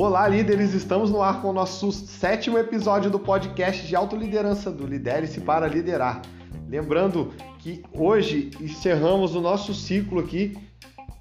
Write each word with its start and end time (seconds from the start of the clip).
Olá, 0.00 0.28
líderes! 0.28 0.74
Estamos 0.74 1.10
no 1.10 1.20
ar 1.20 1.42
com 1.42 1.48
o 1.48 1.52
nosso 1.52 1.90
sétimo 1.90 2.56
episódio 2.56 3.10
do 3.10 3.18
podcast 3.18 3.84
de 3.84 3.96
autoliderança 3.96 4.70
do 4.70 4.86
Lidere-se 4.86 5.40
para 5.40 5.66
Liderar. 5.66 6.22
Lembrando 6.68 7.32
que 7.58 7.82
hoje 7.92 8.52
encerramos 8.60 9.34
o 9.34 9.40
nosso 9.40 9.74
ciclo 9.74 10.20
aqui 10.20 10.56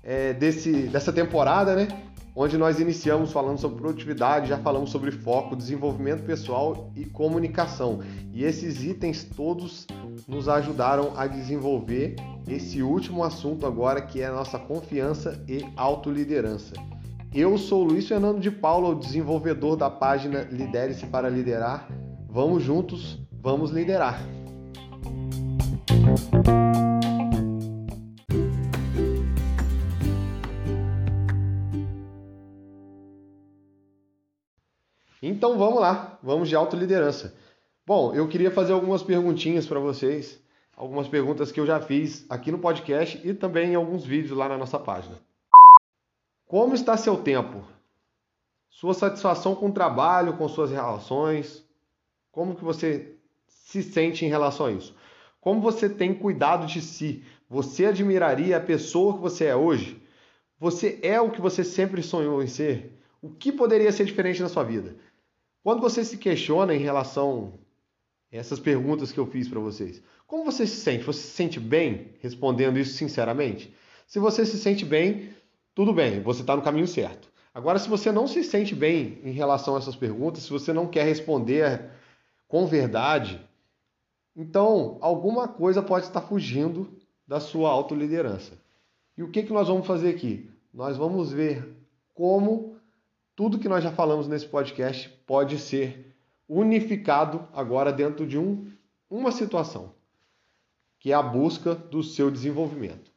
é, 0.03 0.31
desse, 0.31 0.71
dessa 0.83 1.11
temporada, 1.11 1.75
né? 1.75 1.87
Onde 2.35 2.55
nós 2.55 2.79
iniciamos 2.79 3.31
falando 3.31 3.57
sobre 3.57 3.79
produtividade, 3.79 4.49
já 4.49 4.59
falamos 4.59 4.91
sobre 4.91 5.09
foco, 5.09 5.55
desenvolvimento 5.55 6.21
pessoal 6.23 6.91
e 6.95 7.03
comunicação. 7.03 8.01
E 8.31 8.43
esses 8.43 8.83
itens 8.83 9.23
todos 9.23 9.87
nos 10.27 10.47
ajudaram 10.47 11.13
a 11.17 11.25
desenvolver 11.25 12.15
esse 12.47 12.83
último 12.83 13.23
assunto 13.23 13.65
agora, 13.65 14.03
que 14.03 14.21
é 14.21 14.27
a 14.27 14.31
nossa 14.31 14.59
confiança 14.59 15.43
e 15.47 15.65
autoliderança. 15.75 16.73
Eu 17.33 17.57
sou 17.57 17.83
Luiz 17.83 18.07
Fernando 18.07 18.39
de 18.39 18.49
Paula, 18.49 18.89
o 18.89 18.95
desenvolvedor 18.95 19.75
da 19.75 19.89
página 19.89 20.43
Lidere-se 20.49 21.05
para 21.07 21.29
Liderar. 21.29 21.87
Vamos 22.27 22.63
juntos, 22.63 23.19
vamos 23.31 23.69
liderar. 23.69 24.21
Então 35.21 35.57
vamos 35.57 35.79
lá, 35.79 36.17
vamos 36.23 36.47
de 36.49 36.55
autoliderança. 36.55 37.35
Bom, 37.85 38.13
eu 38.13 38.27
queria 38.27 38.51
fazer 38.51 38.73
algumas 38.73 39.03
perguntinhas 39.03 39.65
para 39.65 39.79
vocês, 39.79 40.39
algumas 40.75 41.07
perguntas 41.07 41.51
que 41.51 41.59
eu 41.59 41.65
já 41.65 41.79
fiz 41.79 42.25
aqui 42.29 42.51
no 42.51 42.59
podcast 42.59 43.19
e 43.27 43.33
também 43.33 43.71
em 43.71 43.75
alguns 43.75 44.05
vídeos 44.05 44.37
lá 44.37 44.47
na 44.49 44.57
nossa 44.57 44.79
página. 44.79 45.26
Como 46.47 46.73
está 46.73 46.95
seu 46.95 47.17
tempo? 47.17 47.61
Sua 48.69 48.93
satisfação 48.93 49.53
com 49.53 49.67
o 49.67 49.73
trabalho, 49.73 50.37
com 50.37 50.47
suas 50.47 50.71
relações? 50.71 51.63
Como 52.31 52.55
que 52.55 52.63
você 52.63 53.15
se 53.47 53.83
sente 53.83 54.23
em 54.25 54.29
relação 54.29 54.67
a 54.67 54.71
isso? 54.71 54.95
Como 55.41 55.59
você 55.59 55.89
tem 55.89 56.13
cuidado 56.13 56.65
de 56.65 56.81
si? 56.81 57.23
Você 57.49 57.85
admiraria 57.85 58.57
a 58.57 58.61
pessoa 58.61 59.13
que 59.13 59.19
você 59.19 59.45
é 59.45 59.55
hoje? 59.55 60.01
Você 60.59 60.99
é 61.03 61.19
o 61.19 61.31
que 61.31 61.41
você 61.41 61.63
sempre 61.63 62.01
sonhou 62.01 62.41
em 62.41 62.47
ser? 62.47 62.97
O 63.21 63.29
que 63.29 63.51
poderia 63.51 63.91
ser 63.91 64.05
diferente 64.05 64.41
na 64.41 64.49
sua 64.49 64.63
vida? 64.63 64.95
Quando 65.63 65.81
você 65.81 66.03
se 66.05 66.17
questiona 66.17 66.73
em 66.73 66.79
relação 66.79 67.59
a 68.31 68.37
essas 68.37 68.59
perguntas 68.59 69.11
que 69.11 69.19
eu 69.19 69.25
fiz 69.25 69.49
para 69.49 69.59
vocês, 69.59 70.01
como 70.25 70.45
você 70.45 70.65
se 70.65 70.77
sente? 70.77 71.03
Você 71.03 71.21
se 71.21 71.35
sente 71.35 71.59
bem 71.59 72.13
respondendo 72.21 72.79
isso 72.79 72.93
sinceramente? 72.93 73.73
Se 74.05 74.19
você 74.19 74.45
se 74.45 74.57
sente 74.57 74.85
bem, 74.85 75.35
tudo 75.77 75.93
bem, 75.93 76.23
você 76.23 76.41
está 76.41 76.55
no 76.55 76.63
caminho 76.63 76.87
certo. 76.87 77.31
Agora, 77.53 77.77
se 77.77 77.87
você 77.87 78.11
não 78.11 78.25
se 78.27 78.43
sente 78.43 78.73
bem 78.73 79.21
em 79.23 79.29
relação 79.29 79.75
a 79.75 79.77
essas 79.77 79.95
perguntas, 79.95 80.41
se 80.41 80.49
você 80.49 80.73
não 80.73 80.87
quer 80.87 81.05
responder 81.05 81.91
com 82.47 82.65
verdade, 82.65 83.39
então 84.35 84.97
alguma 85.01 85.47
coisa 85.47 85.83
pode 85.83 86.07
estar 86.07 86.21
fugindo 86.21 86.97
da 87.27 87.39
sua 87.39 87.69
autoliderança. 87.69 88.57
E 89.15 89.21
o 89.21 89.29
que, 89.29 89.43
que 89.43 89.53
nós 89.53 89.67
vamos 89.67 89.85
fazer 89.85 90.09
aqui? 90.09 90.49
Nós 90.73 90.97
vamos 90.97 91.31
ver 91.31 91.77
como 92.15 92.75
tudo 93.35 93.59
que 93.59 93.69
nós 93.69 93.83
já 93.83 93.91
falamos 93.91 94.27
nesse 94.27 94.47
podcast 94.47 95.09
pode 95.27 95.59
ser 95.59 96.17
unificado 96.49 97.47
agora 97.53 97.93
dentro 97.93 98.25
de 98.25 98.35
um, 98.35 98.67
uma 99.07 99.31
situação, 99.31 99.93
que 100.97 101.11
é 101.11 101.15
a 101.15 101.21
busca 101.21 101.75
do 101.75 102.01
seu 102.01 102.31
desenvolvimento 102.31 103.15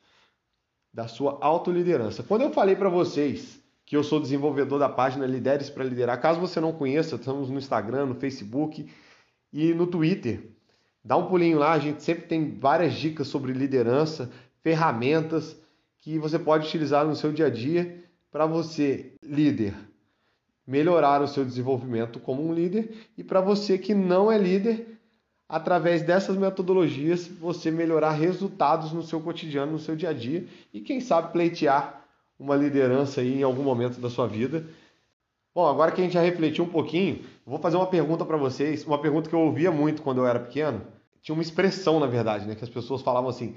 da 0.93 1.07
sua 1.07 1.39
autoliderança. 1.41 2.23
Quando 2.23 2.43
eu 2.43 2.53
falei 2.53 2.75
para 2.75 2.89
vocês 2.89 3.61
que 3.85 3.97
eu 3.97 4.05
sou 4.05 4.21
desenvolvedor 4.21 4.79
da 4.79 4.89
página 4.89 5.27
Lideres 5.27 5.71
para 5.71 5.85
Liderar, 5.85 6.21
caso 6.21 6.41
você 6.41 6.61
não 6.61 6.73
conheça, 6.73 7.17
estamos 7.17 7.51
no 7.51 7.59
Instagram, 7.59 8.07
no 8.07 8.15
Facebook 8.15 8.89
e 9.53 9.75
no 9.75 9.87
Twitter. 9.87 10.51
Dá 11.05 11.17
um 11.17 11.27
pulinho 11.27 11.59
lá, 11.59 11.73
a 11.73 11.79
gente 11.79 12.03
sempre 12.03 12.27
tem 12.27 12.59
várias 12.59 12.95
dicas 12.95 13.27
sobre 13.27 13.53
liderança, 13.53 14.31
ferramentas 14.63 15.57
que 15.99 16.19
você 16.19 16.39
pode 16.39 16.67
utilizar 16.67 17.07
no 17.07 17.17
seu 17.17 17.33
dia 17.33 17.47
a 17.47 17.51
dia 17.51 18.05
para 18.31 18.47
você, 18.47 19.13
líder, 19.23 19.75
melhorar 20.67 21.21
o 21.23 21.29
seu 21.29 21.45
desenvolvimento 21.45 22.21
como 22.21 22.47
um 22.47 22.53
líder 22.53 23.09
e 23.17 23.25
para 23.25 23.41
você 23.41 23.77
que 23.77 23.95
não 23.95 24.31
é 24.31 24.39
líder, 24.39 25.00
através 25.51 26.03
dessas 26.03 26.37
metodologias, 26.37 27.27
você 27.27 27.73
melhorar 27.73 28.13
resultados 28.13 28.93
no 28.93 29.03
seu 29.03 29.21
cotidiano, 29.21 29.73
no 29.73 29.79
seu 29.81 29.97
dia 29.97 30.11
a 30.11 30.13
dia 30.13 30.47
e, 30.73 30.81
quem 30.81 31.01
sabe, 31.01 31.33
pleitear 31.33 32.07
uma 32.39 32.55
liderança 32.55 33.21
aí 33.21 33.41
em 33.41 33.43
algum 33.43 33.65
momento 33.65 34.01
da 34.01 34.09
sua 34.09 34.29
vida. 34.29 34.65
Bom, 35.53 35.67
agora 35.67 35.91
que 35.91 36.01
a 36.01 36.05
gente 36.05 36.15
já 36.15 36.23
refletiu 36.23 36.63
um 36.63 36.69
pouquinho, 36.69 37.25
vou 37.45 37.59
fazer 37.59 37.77
uma 37.77 37.89
pergunta 37.89 38.25
para 38.25 38.37
vocês, 38.37 38.87
uma 38.87 38.99
pergunta 38.99 39.29
que 39.29 39.35
eu 39.35 39.41
ouvia 39.41 39.73
muito 39.73 40.03
quando 40.03 40.19
eu 40.19 40.27
era 40.27 40.39
pequeno. 40.39 40.83
Tinha 41.21 41.35
uma 41.35 41.43
expressão, 41.43 41.99
na 41.99 42.07
verdade, 42.07 42.47
né, 42.47 42.55
que 42.55 42.63
as 42.63 42.71
pessoas 42.71 43.03
falavam 43.03 43.29
assim: 43.29 43.57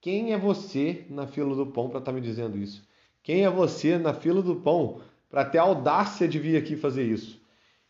quem 0.00 0.32
é 0.32 0.38
você 0.38 1.04
na 1.10 1.26
fila 1.26 1.56
do 1.56 1.66
pão 1.66 1.88
para 1.88 1.98
estar 1.98 2.12
tá 2.12 2.14
me 2.14 2.20
dizendo 2.20 2.56
isso? 2.56 2.86
Quem 3.20 3.44
é 3.44 3.50
você 3.50 3.98
na 3.98 4.14
fila 4.14 4.40
do 4.40 4.54
pão 4.54 5.00
para 5.28 5.44
ter 5.44 5.58
a 5.58 5.62
audácia 5.62 6.28
de 6.28 6.38
vir 6.38 6.56
aqui 6.56 6.76
fazer 6.76 7.02
isso? 7.02 7.42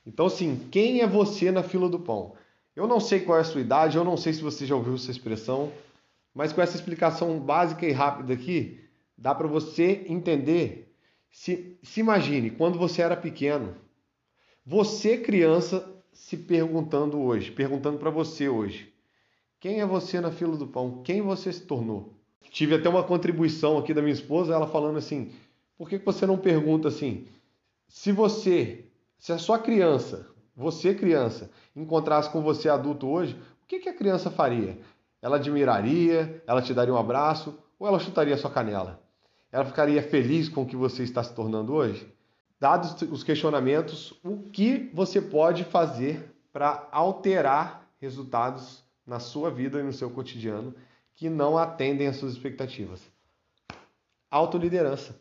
Então, 0.07 0.27
assim, 0.27 0.59
quem 0.71 1.03
é 1.03 1.07
você 1.07 1.51
na 1.51 1.63
fila 1.63 1.89
do 1.89 2.01
pão? 2.01 2.35
Eu 2.75 2.87
não 2.87 3.01
sei 3.01 3.21
qual 3.21 3.39
é 3.39 3.43
a 3.43 3.45
sua 3.45 3.61
idade, 3.61 3.97
eu 3.97 4.05
não 4.05 4.17
sei 4.17 4.33
se 4.33 4.43
você 4.43 4.65
já 4.65 4.75
ouviu 4.75 4.95
essa 4.95 5.11
expressão, 5.11 5.73
mas 6.35 6.53
com 6.53 6.63
essa 6.63 6.77
explicação 6.77 7.39
básica 7.39 7.87
e 7.87 7.93
rápida 7.93 8.33
aqui, 8.33 8.81
dá 9.17 9.35
para 9.35 9.47
você 9.47 10.05
entender. 10.09 10.95
Se, 11.31 11.79
se 11.83 12.01
imagine, 12.01 12.51
quando 12.51 12.79
você 12.79 13.03
era 13.03 13.17
pequeno, 13.17 13.77
você 14.65 15.19
criança 15.19 15.89
se 16.13 16.37
perguntando 16.37 17.21
hoje, 17.21 17.51
perguntando 17.51 17.99
para 17.99 18.11
você 18.11 18.49
hoje, 18.49 18.93
quem 19.61 19.81
é 19.81 19.87
você 19.87 20.21
na 20.21 20.31
fila 20.31 20.57
do 20.57 20.67
pão? 20.67 21.03
Quem 21.03 21.21
você 21.21 21.53
se 21.53 21.63
tornou? 21.63 22.19
Tive 22.51 22.75
até 22.75 22.89
uma 22.89 23.05
contribuição 23.05 23.79
aqui 23.79 23.95
da 23.95 24.03
minha 24.03 24.13
esposa, 24.13 24.55
ela 24.55 24.67
falando 24.67 24.99
assim, 24.99 25.33
por 25.77 25.89
que 25.89 25.99
você 25.99 26.27
não 26.27 26.39
pergunta 26.39 26.89
assim, 26.89 27.27
se 27.87 28.13
você, 28.13 28.87
se 29.19 29.33
a 29.33 29.39
sua 29.39 29.59
criança 29.59 30.32
você 30.57 30.95
criança 30.95 31.51
encontrasse 31.75 32.31
com 32.31 32.43
você 32.43 32.69
adulto 32.69 33.09
hoje, 33.09 33.35
o 33.63 33.67
que, 33.67 33.81
que 33.81 33.89
a 33.89 33.97
criança 33.97 34.31
faria? 34.31 34.79
Ela 35.21 35.37
admiraria, 35.37 36.43
ela 36.47 36.61
te 36.61 36.75
daria 36.75 36.93
um 36.93 36.99
abraço 36.99 37.59
ou 37.79 37.87
ela 37.87 37.99
chutaria 37.99 38.37
sua 38.37 38.51
canela? 38.51 39.01
Ela 39.51 39.65
ficaria 39.65 40.03
feliz 40.03 40.49
com 40.49 40.63
o 40.63 40.67
que 40.67 40.77
você 40.77 41.03
está 41.03 41.23
se 41.23 41.35
tornando 41.35 41.75
hoje? 41.75 42.11
Dados 42.59 43.01
os 43.03 43.25
questionamentos, 43.25 44.15
o 44.25 44.39
que 44.51 44.91
você 44.95 45.21
pode 45.21 45.65
fazer 45.65 46.33
para 46.53 46.89
alterar 46.93 47.89
resultados 48.01 48.83
na 49.07 49.19
sua 49.19 49.51
vida 49.51 49.81
e 49.81 49.83
no 49.83 49.93
seu 49.93 50.11
cotidiano 50.11 50.75
que 51.15 51.29
não 51.29 51.59
atendem 51.59 52.07
às 52.07 52.17
suas 52.17 52.33
expectativas? 52.33 53.01
Autoliderança. 54.31 55.21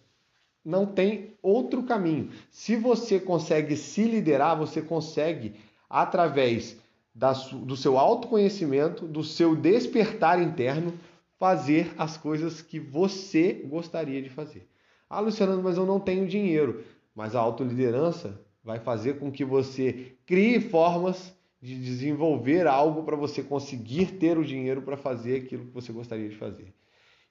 Não 0.63 0.85
tem 0.85 1.33
outro 1.41 1.83
caminho. 1.83 2.29
Se 2.49 2.75
você 2.75 3.19
consegue 3.19 3.75
se 3.75 4.03
liderar, 4.03 4.57
você 4.57 4.81
consegue, 4.81 5.55
através 5.89 6.77
da, 7.13 7.33
do 7.33 7.75
seu 7.75 7.97
autoconhecimento, 7.97 9.07
do 9.07 9.23
seu 9.23 9.55
despertar 9.55 10.41
interno, 10.41 10.93
fazer 11.39 11.91
as 11.97 12.17
coisas 12.17 12.61
que 12.61 12.79
você 12.79 13.53
gostaria 13.65 14.21
de 14.21 14.29
fazer. 14.29 14.67
Ah, 15.09 15.19
Luciano, 15.19 15.61
mas 15.61 15.77
eu 15.77 15.85
não 15.85 15.99
tenho 15.99 16.27
dinheiro. 16.27 16.83
Mas 17.15 17.35
a 17.35 17.39
autoliderança 17.39 18.39
vai 18.63 18.79
fazer 18.79 19.19
com 19.19 19.31
que 19.31 19.43
você 19.43 20.15
crie 20.25 20.59
formas 20.61 21.35
de 21.61 21.75
desenvolver 21.75 22.65
algo 22.65 23.03
para 23.03 23.15
você 23.15 23.43
conseguir 23.43 24.13
ter 24.13 24.37
o 24.37 24.45
dinheiro 24.45 24.81
para 24.81 24.97
fazer 24.97 25.37
aquilo 25.37 25.65
que 25.65 25.73
você 25.73 25.91
gostaria 25.91 26.29
de 26.29 26.35
fazer. 26.35 26.73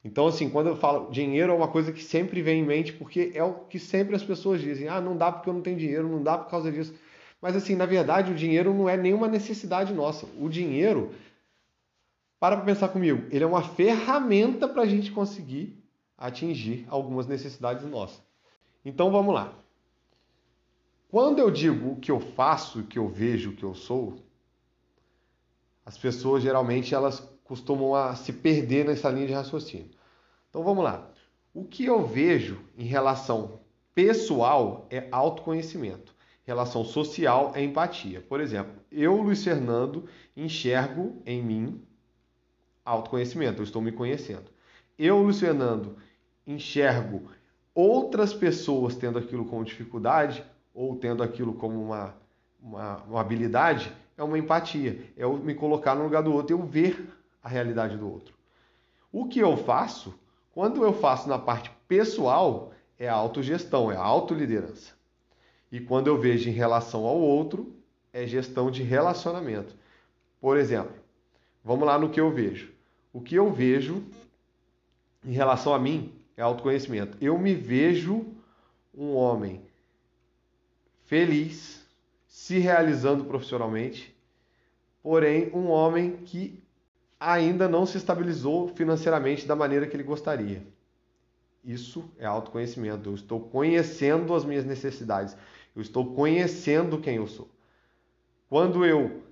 Então, 0.02 0.26
assim, 0.26 0.48
quando 0.48 0.68
eu 0.68 0.76
falo 0.76 1.10
dinheiro 1.10 1.52
é 1.52 1.54
uma 1.54 1.68
coisa 1.68 1.92
que 1.92 2.02
sempre 2.02 2.40
vem 2.40 2.62
em 2.62 2.66
mente, 2.66 2.92
porque 2.92 3.32
é 3.34 3.44
o 3.44 3.52
que 3.52 3.78
sempre 3.78 4.16
as 4.16 4.22
pessoas 4.22 4.60
dizem: 4.60 4.88
ah, 4.88 5.00
não 5.00 5.16
dá 5.16 5.30
porque 5.30 5.48
eu 5.48 5.54
não 5.54 5.60
tenho 5.60 5.76
dinheiro, 5.78 6.08
não 6.08 6.22
dá 6.22 6.38
por 6.38 6.50
causa 6.50 6.72
disso. 6.72 6.94
Mas, 7.40 7.56
assim, 7.56 7.74
na 7.74 7.86
verdade, 7.86 8.32
o 8.32 8.34
dinheiro 8.34 8.72
não 8.74 8.88
é 8.88 8.96
nenhuma 8.96 9.28
necessidade 9.28 9.92
nossa. 9.92 10.26
O 10.38 10.48
dinheiro, 10.48 11.14
para 12.38 12.56
para 12.56 12.64
pensar 12.64 12.88
comigo, 12.88 13.26
ele 13.30 13.44
é 13.44 13.46
uma 13.46 13.62
ferramenta 13.62 14.68
para 14.68 14.82
a 14.82 14.86
gente 14.86 15.10
conseguir 15.10 15.82
atingir 16.16 16.86
algumas 16.88 17.26
necessidades 17.26 17.84
nossas. 17.86 18.22
Então, 18.84 19.10
vamos 19.10 19.34
lá. 19.34 19.54
Quando 21.10 21.40
eu 21.40 21.50
digo 21.50 21.92
o 21.92 21.96
que 21.96 22.10
eu 22.10 22.20
faço, 22.20 22.80
o 22.80 22.86
que 22.86 22.98
eu 22.98 23.08
vejo, 23.08 23.50
o 23.50 23.56
que 23.56 23.64
eu 23.64 23.74
sou, 23.74 24.16
as 25.84 25.98
pessoas 25.98 26.42
geralmente 26.42 26.94
elas 26.94 27.20
costumam 27.50 27.96
a 27.96 28.14
se 28.14 28.32
perder 28.32 28.84
nessa 28.84 29.10
linha 29.10 29.26
de 29.26 29.32
raciocínio. 29.32 29.90
Então 30.48 30.62
vamos 30.62 30.84
lá. 30.84 31.10
O 31.52 31.64
que 31.64 31.84
eu 31.84 32.06
vejo 32.06 32.60
em 32.78 32.84
relação 32.84 33.58
pessoal 33.92 34.86
é 34.88 35.08
autoconhecimento. 35.10 36.14
Relação 36.44 36.84
social 36.84 37.50
é 37.56 37.60
empatia. 37.60 38.20
Por 38.20 38.40
exemplo, 38.40 38.74
eu, 38.88 39.16
Luiz 39.20 39.42
Fernando, 39.42 40.04
enxergo 40.36 41.20
em 41.26 41.42
mim 41.42 41.82
autoconhecimento, 42.84 43.58
eu 43.58 43.64
estou 43.64 43.82
me 43.82 43.90
conhecendo. 43.90 44.46
Eu, 44.96 45.20
Luiz 45.20 45.40
Fernando, 45.40 45.96
enxergo 46.46 47.32
outras 47.74 48.32
pessoas 48.32 48.94
tendo 48.94 49.18
aquilo 49.18 49.44
como 49.44 49.64
dificuldade 49.64 50.44
ou 50.72 50.94
tendo 50.94 51.20
aquilo 51.20 51.54
como 51.54 51.82
uma, 51.82 52.14
uma, 52.62 53.02
uma 53.08 53.20
habilidade, 53.20 53.92
é 54.16 54.22
uma 54.22 54.38
empatia. 54.38 55.04
É 55.16 55.24
eu 55.24 55.36
me 55.36 55.52
colocar 55.52 55.96
no 55.96 56.04
lugar 56.04 56.22
do 56.22 56.32
outro 56.32 56.54
eu 56.54 56.62
ver 56.64 57.18
a 57.42 57.48
realidade 57.48 57.96
do 57.96 58.10
outro. 58.10 58.34
O 59.12 59.26
que 59.26 59.40
eu 59.40 59.56
faço, 59.56 60.14
quando 60.52 60.84
eu 60.84 60.92
faço 60.92 61.28
na 61.28 61.38
parte 61.38 61.70
pessoal, 61.88 62.72
é 62.98 63.08
a 63.08 63.14
autogestão, 63.14 63.90
é 63.90 63.96
a 63.96 64.02
autoliderança. 64.02 64.92
E 65.72 65.80
quando 65.80 66.08
eu 66.08 66.18
vejo 66.18 66.48
em 66.48 66.52
relação 66.52 67.06
ao 67.06 67.18
outro, 67.18 67.74
é 68.12 68.26
gestão 68.26 68.70
de 68.70 68.82
relacionamento. 68.82 69.74
Por 70.40 70.56
exemplo, 70.56 70.94
vamos 71.64 71.86
lá 71.86 71.98
no 71.98 72.10
que 72.10 72.20
eu 72.20 72.30
vejo. 72.30 72.72
O 73.12 73.20
que 73.20 73.34
eu 73.34 73.52
vejo 73.52 74.04
em 75.24 75.32
relação 75.32 75.74
a 75.74 75.78
mim 75.78 76.12
é 76.36 76.42
autoconhecimento. 76.42 77.16
Eu 77.20 77.38
me 77.38 77.54
vejo 77.54 78.26
um 78.94 79.14
homem 79.14 79.62
feliz, 81.04 81.84
se 82.26 82.58
realizando 82.58 83.24
profissionalmente, 83.24 84.14
porém 85.02 85.50
um 85.52 85.68
homem 85.68 86.18
que 86.18 86.62
ainda 87.20 87.68
não 87.68 87.84
se 87.84 87.98
estabilizou 87.98 88.68
financeiramente 88.68 89.46
da 89.46 89.54
maneira 89.54 89.86
que 89.86 89.94
ele 89.94 90.02
gostaria. 90.02 90.66
Isso 91.62 92.10
é 92.18 92.24
autoconhecimento. 92.24 93.10
Eu 93.10 93.14
estou 93.14 93.38
conhecendo 93.38 94.34
as 94.34 94.44
minhas 94.44 94.64
necessidades. 94.64 95.36
Eu 95.76 95.82
estou 95.82 96.14
conhecendo 96.14 96.98
quem 96.98 97.16
eu 97.16 97.26
sou. 97.26 97.48
Quando 98.48 98.84
eu 98.84 99.22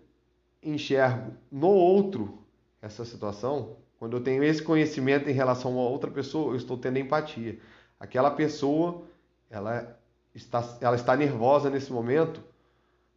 enxergo 0.63 1.33
no 1.51 1.69
outro 1.69 2.39
essa 2.83 3.05
situação, 3.05 3.77
quando 3.99 4.17
eu 4.17 4.23
tenho 4.23 4.45
esse 4.45 4.63
conhecimento 4.63 5.29
em 5.29 5.33
relação 5.33 5.79
a 5.79 5.89
outra 5.89 6.11
pessoa, 6.11 6.53
eu 6.53 6.57
estou 6.57 6.77
tendo 6.77 6.99
empatia. 6.99 7.59
Aquela 7.99 8.31
pessoa, 8.31 9.03
ela 9.51 9.99
está, 10.35 10.79
ela 10.81 10.95
está 10.95 11.17
nervosa 11.17 11.71
nesse 11.71 11.91
momento. 11.91 12.45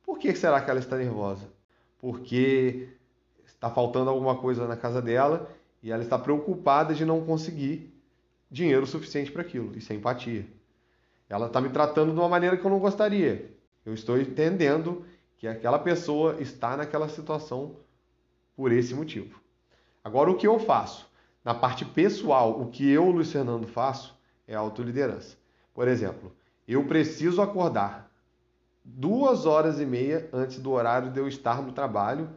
Por 0.04 0.18
que 0.18 0.34
será 0.34 0.62
que 0.62 0.72
ela 0.72 0.80
está 0.80 0.98
nervosa? 0.98 1.48
Porque 2.00 2.90
está 3.62 3.70
faltando 3.70 4.10
alguma 4.10 4.36
coisa 4.36 4.68
na 4.68 4.76
casa 4.76 5.00
dela 5.00 5.48
e 5.84 5.92
ela 5.92 6.02
está 6.02 6.18
preocupada 6.18 6.96
de 6.96 7.06
não 7.06 7.24
conseguir 7.24 7.94
dinheiro 8.50 8.88
suficiente 8.88 9.32
para 9.32 9.44
aquilo. 9.44 9.78
Isso 9.78 9.94
é 9.94 9.96
empatia. 9.96 10.48
Ela 11.30 11.46
está 11.46 11.62
me 11.62 11.70
tratando 11.70 12.12
de 12.12 12.20
uma 12.20 12.28
maneira 12.28 12.58
que 12.58 12.66
eu 12.66 12.72
não 12.72 12.80
gostaria. 12.80 13.52
Eu 13.86 13.94
estou 13.94 14.20
entendendo 14.20 15.06
que 15.38 15.48
aquela 15.48 15.78
pessoa 15.78 16.38
está 16.42 16.76
naquela 16.76 17.08
situação 17.08 17.76
por 18.56 18.72
esse 18.72 18.96
motivo. 18.96 19.40
Agora, 20.04 20.32
o 20.32 20.36
que 20.36 20.48
eu 20.48 20.58
faço? 20.58 21.08
Na 21.46 21.54
parte 21.54 21.86
pessoal, 21.86 22.60
o 22.60 22.72
que 22.72 22.90
eu, 22.90 23.12
Luiz 23.12 23.32
Fernando, 23.32 23.68
faço 23.68 24.20
é 24.48 24.56
autoliderança. 24.56 25.38
Por 25.72 25.88
exemplo, 25.88 26.36
eu 26.68 26.84
preciso 26.86 27.44
acordar 27.44 28.12
duas 28.84 29.46
horas 29.46 29.80
e 29.80 29.86
meia 29.86 30.28
antes 30.34 30.58
do 30.58 30.72
horário 30.72 31.12
de 31.12 31.20
eu 31.20 31.28
estar 31.28 31.62
no 31.62 31.72
trabalho 31.72 32.28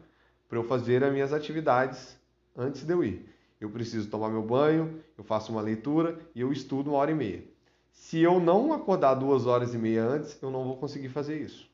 para 0.48 0.58
eu 0.58 0.64
fazer 0.64 1.02
as 1.02 1.12
minhas 1.12 1.32
atividades 1.32 2.16
antes 2.56 2.84
de 2.84 2.92
eu 2.92 3.02
ir. 3.02 3.28
Eu 3.60 3.70
preciso 3.70 4.10
tomar 4.10 4.28
meu 4.28 4.42
banho, 4.42 5.00
eu 5.16 5.24
faço 5.24 5.50
uma 5.50 5.60
leitura 5.60 6.18
e 6.34 6.40
eu 6.40 6.52
estudo 6.52 6.90
uma 6.90 6.98
hora 6.98 7.10
e 7.10 7.14
meia. 7.14 7.44
Se 7.92 8.20
eu 8.20 8.38
não 8.40 8.72
acordar 8.72 9.14
duas 9.14 9.46
horas 9.46 9.72
e 9.72 9.78
meia 9.78 10.04
antes, 10.04 10.36
eu 10.42 10.50
não 10.50 10.64
vou 10.64 10.76
conseguir 10.76 11.08
fazer 11.08 11.40
isso. 11.40 11.70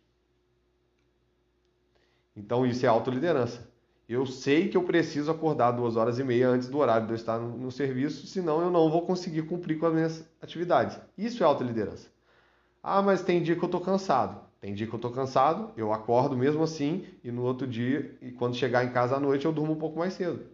Então 2.37 2.65
isso 2.65 2.85
é 2.87 2.89
autoliderança. 2.89 3.69
Eu 4.09 4.27
sei 4.27 4.69
que 4.69 4.77
eu 4.77 4.83
preciso 4.83 5.31
acordar 5.31 5.71
duas 5.71 5.97
horas 5.97 6.19
e 6.19 6.25
meia 6.25 6.49
antes 6.49 6.69
do 6.69 6.79
horário 6.79 7.07
de 7.07 7.13
eu 7.13 7.17
estar 7.17 7.39
no, 7.39 7.71
serviço, 7.71 8.27
senão 8.27 8.61
eu 8.61 8.71
não 8.71 8.91
vou 8.91 9.07
conseguir 9.07 9.43
cumprir 9.43 9.79
com 9.79 9.87
as 9.87 9.95
minhas 9.95 10.25
atividades. 10.43 10.99
Isso 11.17 11.43
é 11.43 11.47
autoliderança. 11.47 12.09
Ah, 12.83 13.03
mas 13.03 13.23
tem 13.23 13.43
dia 13.43 13.55
que 13.55 13.63
eu 13.63 13.67
estou 13.67 13.81
cansado. 13.81 14.41
Tem 14.61 14.75
dia 14.75 14.87
que 14.87 14.93
eu 14.93 14.99
estou 14.99 15.11
cansado, 15.11 15.73
eu 15.77 15.93
acordo 15.93 16.37
mesmo 16.37 16.63
assim, 16.63 17.07
e 17.25 17.33
no 17.33 17.43
outro 17.43 17.67
dia, 17.67 18.15
e 18.21 18.31
quando 18.31 18.55
chegar 18.55 18.85
em 18.85 18.93
casa 18.93 19.17
à 19.17 19.21
noite, 19.21 19.47
eu 19.47 19.53
durmo 19.53 19.73
um 19.73 19.79
pouco 19.79 19.99
mais 19.99 20.13
cedo. 20.13 20.45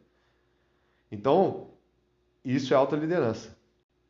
Então, 1.10 1.70
isso 2.44 2.72
é 2.72 2.76
alta 2.76 2.94
liderança. 2.94 3.56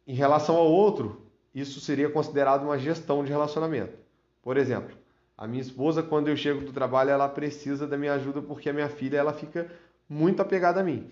Em 0.07 0.15
relação 0.15 0.57
ao 0.57 0.71
outro, 0.71 1.23
isso 1.55 1.81
seria 1.81 2.11
considerado 2.11 2.65
uma 2.65 2.79
gestão 2.79 3.25
de 3.25 3.31
relacionamento. 3.31 3.97
Por 4.43 4.59
exemplo, 4.59 4.95
a 5.37 5.47
minha 5.47 5.63
esposa, 5.63 6.03
quando 6.03 6.29
eu 6.29 6.37
chego 6.37 6.65
do 6.65 6.73
trabalho, 6.73 7.11
ela 7.11 7.29
precisa 7.29 7.87
da 7.87 7.97
minha 7.97 8.13
ajuda 8.13 8.43
porque 8.43 8.69
a 8.69 8.73
minha 8.75 8.89
filha 8.91 9.17
ela 9.17 9.33
fica 9.33 9.71
muito 10.09 10.43
apegada 10.43 10.81
a 10.81 10.85
mim. 10.85 11.11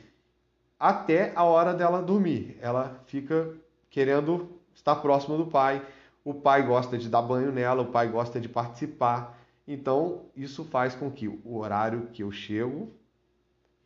Até 0.78 1.32
a 1.34 1.44
hora 1.44 1.72
dela 1.72 2.02
dormir. 2.02 2.58
Ela 2.60 3.02
fica 3.06 3.54
querendo 3.88 4.50
estar 4.74 4.96
próxima 4.96 5.36
do 5.36 5.46
pai 5.46 5.84
o 6.24 6.32
pai 6.32 6.66
gosta 6.66 6.96
de 6.96 7.08
dar 7.08 7.22
banho 7.22 7.52
nela, 7.52 7.82
o 7.82 7.92
pai 7.92 8.08
gosta 8.08 8.40
de 8.40 8.48
participar. 8.48 9.38
Então, 9.68 10.26
isso 10.34 10.64
faz 10.64 10.94
com 10.94 11.10
que 11.10 11.28
o 11.28 11.56
horário 11.58 12.08
que 12.12 12.22
eu 12.22 12.32
chego, 12.32 12.90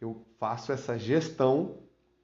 eu 0.00 0.24
faço 0.38 0.70
essa 0.70 0.96
gestão 0.96 1.78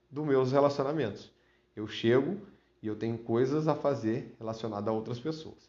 dos 0.08 0.25
meus 0.25 0.52
relacionamentos. 0.52 1.32
Eu 1.75 1.88
chego 1.88 2.38
e 2.81 2.87
eu 2.87 2.94
tenho 2.94 3.19
coisas 3.19 3.66
a 3.66 3.75
fazer 3.75 4.37
relacionadas 4.38 4.88
a 4.88 4.93
outras 4.93 5.19
pessoas. 5.19 5.69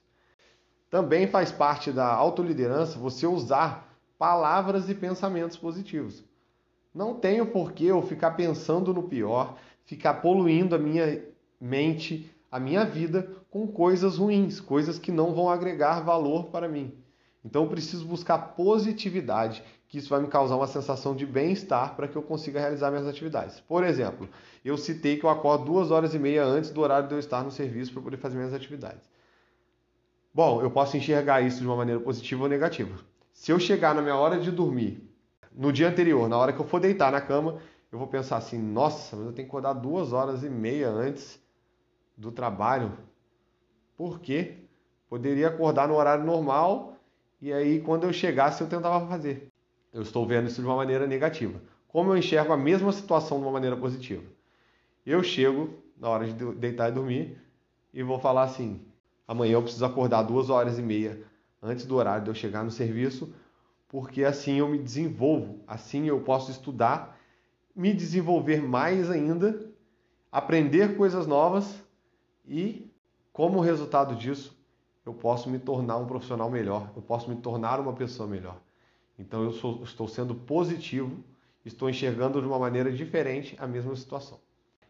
Também 0.89 1.27
faz 1.27 1.51
parte 1.51 1.91
da 1.91 2.13
autoliderança 2.13 2.99
você 2.99 3.25
usar 3.25 3.97
palavras 4.17 4.89
e 4.89 4.95
pensamentos 4.95 5.57
positivos. 5.57 6.23
Não 6.93 7.15
tenho 7.15 7.47
por 7.47 7.73
que 7.73 7.85
eu 7.85 8.01
ficar 8.01 8.31
pensando 8.31 8.93
no 8.93 9.03
pior, 9.03 9.57
ficar 9.85 10.15
poluindo 10.15 10.75
a 10.75 10.79
minha 10.79 11.23
mente, 11.59 12.31
a 12.55 12.59
minha 12.59 12.85
vida 12.85 13.27
com 13.51 13.67
coisas 13.67 14.17
ruins, 14.17 14.61
coisas 14.61 14.97
que 14.97 15.11
não 15.11 15.33
vão 15.33 15.49
agregar 15.49 15.99
valor 15.99 16.45
para 16.45 16.69
mim. 16.69 16.93
Então 17.43 17.63
eu 17.63 17.69
preciso 17.69 18.05
buscar 18.05 18.37
positividade, 18.55 19.61
que 19.89 19.97
isso 19.97 20.07
vai 20.07 20.21
me 20.21 20.29
causar 20.29 20.55
uma 20.55 20.65
sensação 20.65 21.13
de 21.13 21.25
bem-estar 21.25 21.97
para 21.97 22.07
que 22.07 22.15
eu 22.15 22.21
consiga 22.21 22.61
realizar 22.61 22.91
minhas 22.91 23.07
atividades. 23.07 23.59
Por 23.59 23.83
exemplo, 23.83 24.29
eu 24.63 24.77
citei 24.77 25.17
que 25.17 25.25
eu 25.25 25.29
acordo 25.29 25.65
duas 25.65 25.91
horas 25.91 26.13
e 26.13 26.17
meia 26.17 26.45
antes 26.45 26.69
do 26.69 26.79
horário 26.79 27.09
de 27.09 27.13
eu 27.13 27.19
estar 27.19 27.43
no 27.43 27.51
serviço 27.51 27.91
para 27.91 28.01
poder 28.01 28.15
fazer 28.15 28.37
minhas 28.37 28.53
atividades. 28.53 29.03
Bom, 30.33 30.61
eu 30.61 30.71
posso 30.71 30.95
enxergar 30.95 31.41
isso 31.41 31.59
de 31.59 31.67
uma 31.67 31.75
maneira 31.75 31.99
positiva 31.99 32.43
ou 32.43 32.47
negativa. 32.47 32.97
Se 33.33 33.51
eu 33.51 33.59
chegar 33.59 33.93
na 33.93 34.01
minha 34.01 34.15
hora 34.15 34.39
de 34.39 34.49
dormir, 34.49 35.13
no 35.53 35.73
dia 35.73 35.89
anterior, 35.89 36.29
na 36.29 36.37
hora 36.37 36.53
que 36.53 36.61
eu 36.61 36.65
for 36.65 36.79
deitar 36.79 37.11
na 37.11 37.19
cama, 37.19 37.57
eu 37.91 37.99
vou 37.99 38.07
pensar 38.07 38.37
assim: 38.37 38.57
nossa, 38.57 39.17
mas 39.17 39.25
eu 39.25 39.33
tenho 39.33 39.45
que 39.45 39.51
acordar 39.51 39.73
duas 39.73 40.13
horas 40.13 40.41
e 40.41 40.49
meia 40.49 40.87
antes 40.87 41.43
do 42.17 42.31
trabalho. 42.31 42.93
Por 43.97 44.19
quê? 44.19 44.57
Poderia 45.09 45.47
acordar 45.47 45.87
no 45.87 45.95
horário 45.95 46.25
normal 46.25 46.97
e 47.41 47.51
aí 47.53 47.81
quando 47.81 48.05
eu 48.05 48.13
chegasse 48.13 48.61
eu 48.61 48.67
tentava 48.67 49.05
fazer. 49.07 49.51
Eu 49.93 50.01
estou 50.01 50.25
vendo 50.25 50.47
isso 50.47 50.61
de 50.61 50.67
uma 50.67 50.75
maneira 50.75 51.07
negativa. 51.07 51.61
Como 51.87 52.11
eu 52.11 52.17
enxergo 52.17 52.51
a 52.51 52.57
mesma 52.57 52.91
situação 52.91 53.37
de 53.39 53.45
uma 53.45 53.51
maneira 53.51 53.77
positiva? 53.77 54.23
Eu 55.05 55.23
chego 55.23 55.69
na 55.97 56.09
hora 56.09 56.25
de 56.25 56.33
deitar 56.55 56.89
e 56.89 56.91
dormir 56.91 57.37
e 57.93 58.03
vou 58.03 58.19
falar 58.19 58.43
assim: 58.43 58.81
amanhã 59.27 59.53
eu 59.53 59.61
preciso 59.61 59.85
acordar 59.85 60.23
duas 60.23 60.49
horas 60.49 60.77
e 60.77 60.81
meia 60.81 61.23
antes 61.61 61.85
do 61.85 61.95
horário 61.95 62.23
de 62.23 62.29
eu 62.29 62.35
chegar 62.35 62.63
no 62.63 62.71
serviço, 62.71 63.33
porque 63.87 64.23
assim 64.23 64.59
eu 64.59 64.67
me 64.67 64.77
desenvolvo, 64.77 65.63
assim 65.65 66.07
eu 66.07 66.19
posso 66.19 66.51
estudar, 66.51 67.17
me 67.75 67.93
desenvolver 67.93 68.61
mais 68.61 69.09
ainda, 69.09 69.71
aprender 70.31 70.97
coisas 70.97 71.25
novas 71.25 71.84
e, 72.47 72.91
como 73.33 73.59
resultado 73.59 74.15
disso, 74.15 74.55
eu 75.05 75.13
posso 75.13 75.49
me 75.49 75.59
tornar 75.59 75.97
um 75.97 76.05
profissional 76.05 76.49
melhor, 76.49 76.91
eu 76.95 77.01
posso 77.01 77.29
me 77.29 77.35
tornar 77.35 77.79
uma 77.79 77.93
pessoa 77.93 78.27
melhor. 78.27 78.59
Então 79.17 79.43
eu 79.43 79.51
sou, 79.51 79.83
estou 79.83 80.07
sendo 80.07 80.33
positivo, 80.35 81.23
estou 81.63 81.89
enxergando 81.89 82.41
de 82.41 82.47
uma 82.47 82.59
maneira 82.59 82.91
diferente 82.91 83.55
a 83.59 83.67
mesma 83.67 83.95
situação. 83.95 84.39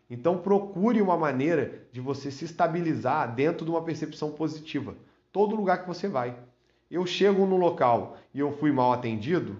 Então 0.10 0.38
procure 0.38 1.02
uma 1.02 1.18
maneira 1.18 1.88
de 1.92 2.00
você 2.00 2.32
se 2.32 2.46
estabilizar 2.46 3.34
dentro 3.34 3.66
de 3.66 3.72
uma 3.72 3.82
percepção 3.82 4.32
positiva. 4.32 4.96
Todo 5.32 5.56
lugar 5.56 5.82
que 5.82 5.88
você 5.88 6.08
vai. 6.08 6.38
Eu 6.90 7.06
chego 7.06 7.46
no 7.46 7.58
local 7.58 8.18
e 8.34 8.40
eu 8.40 8.52
fui 8.52 8.72
mal 8.72 8.94
atendido, 8.94 9.58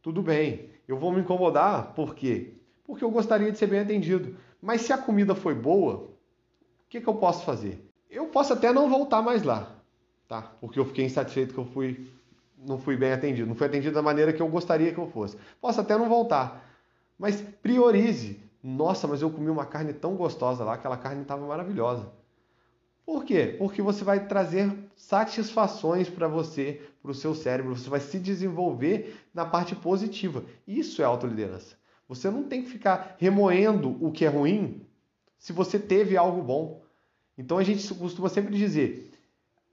tudo 0.00 0.22
bem. 0.22 0.70
Eu 0.86 0.96
vou 0.96 1.12
me 1.12 1.20
incomodar, 1.20 1.92
por 1.94 2.14
quê? 2.14 2.54
Porque 2.84 3.04
eu 3.04 3.10
gostaria 3.10 3.52
de 3.52 3.58
ser 3.58 3.66
bem 3.66 3.80
atendido. 3.80 4.36
Mas 4.62 4.82
se 4.82 4.92
a 4.92 4.98
comida 4.98 5.34
foi 5.34 5.54
boa, 5.54 6.07
o 6.88 6.90
que, 6.90 7.02
que 7.02 7.06
eu 7.06 7.16
posso 7.16 7.44
fazer? 7.44 7.86
Eu 8.10 8.28
posso 8.28 8.54
até 8.54 8.72
não 8.72 8.88
voltar 8.88 9.20
mais 9.20 9.42
lá, 9.42 9.76
tá? 10.26 10.40
Porque 10.58 10.80
eu 10.80 10.86
fiquei 10.86 11.04
insatisfeito 11.04 11.52
que 11.52 11.60
eu 11.60 11.66
fui, 11.66 12.10
não 12.56 12.78
fui 12.78 12.96
bem 12.96 13.12
atendido, 13.12 13.46
não 13.46 13.54
fui 13.54 13.66
atendido 13.66 13.94
da 13.94 14.00
maneira 14.00 14.32
que 14.32 14.40
eu 14.40 14.48
gostaria 14.48 14.90
que 14.90 14.98
eu 14.98 15.06
fosse. 15.06 15.36
Posso 15.60 15.82
até 15.82 15.98
não 15.98 16.08
voltar, 16.08 16.66
mas 17.18 17.42
priorize. 17.62 18.40
Nossa, 18.64 19.06
mas 19.06 19.20
eu 19.20 19.28
comi 19.28 19.50
uma 19.50 19.66
carne 19.66 19.92
tão 19.92 20.16
gostosa 20.16 20.64
lá, 20.64 20.74
aquela 20.74 20.96
carne 20.96 21.20
estava 21.20 21.46
maravilhosa. 21.46 22.10
Por 23.04 23.22
quê? 23.22 23.54
Porque 23.58 23.82
você 23.82 24.02
vai 24.02 24.26
trazer 24.26 24.74
satisfações 24.96 26.08
para 26.08 26.26
você, 26.26 26.80
para 27.02 27.10
o 27.10 27.14
seu 27.14 27.34
cérebro, 27.34 27.76
você 27.76 27.90
vai 27.90 28.00
se 28.00 28.18
desenvolver 28.18 29.14
na 29.34 29.44
parte 29.44 29.76
positiva. 29.76 30.42
Isso 30.66 31.02
é 31.02 31.04
autoliderança. 31.04 31.76
Você 32.08 32.30
não 32.30 32.44
tem 32.44 32.62
que 32.62 32.70
ficar 32.70 33.16
remoendo 33.18 33.94
o 34.00 34.10
que 34.10 34.24
é 34.24 34.28
ruim 34.28 34.87
se 35.38 35.52
você 35.52 35.78
teve 35.78 36.16
algo 36.16 36.42
bom. 36.42 36.82
Então 37.36 37.58
a 37.58 37.62
gente 37.62 37.94
costuma 37.94 38.28
sempre 38.28 38.56
dizer: 38.56 39.12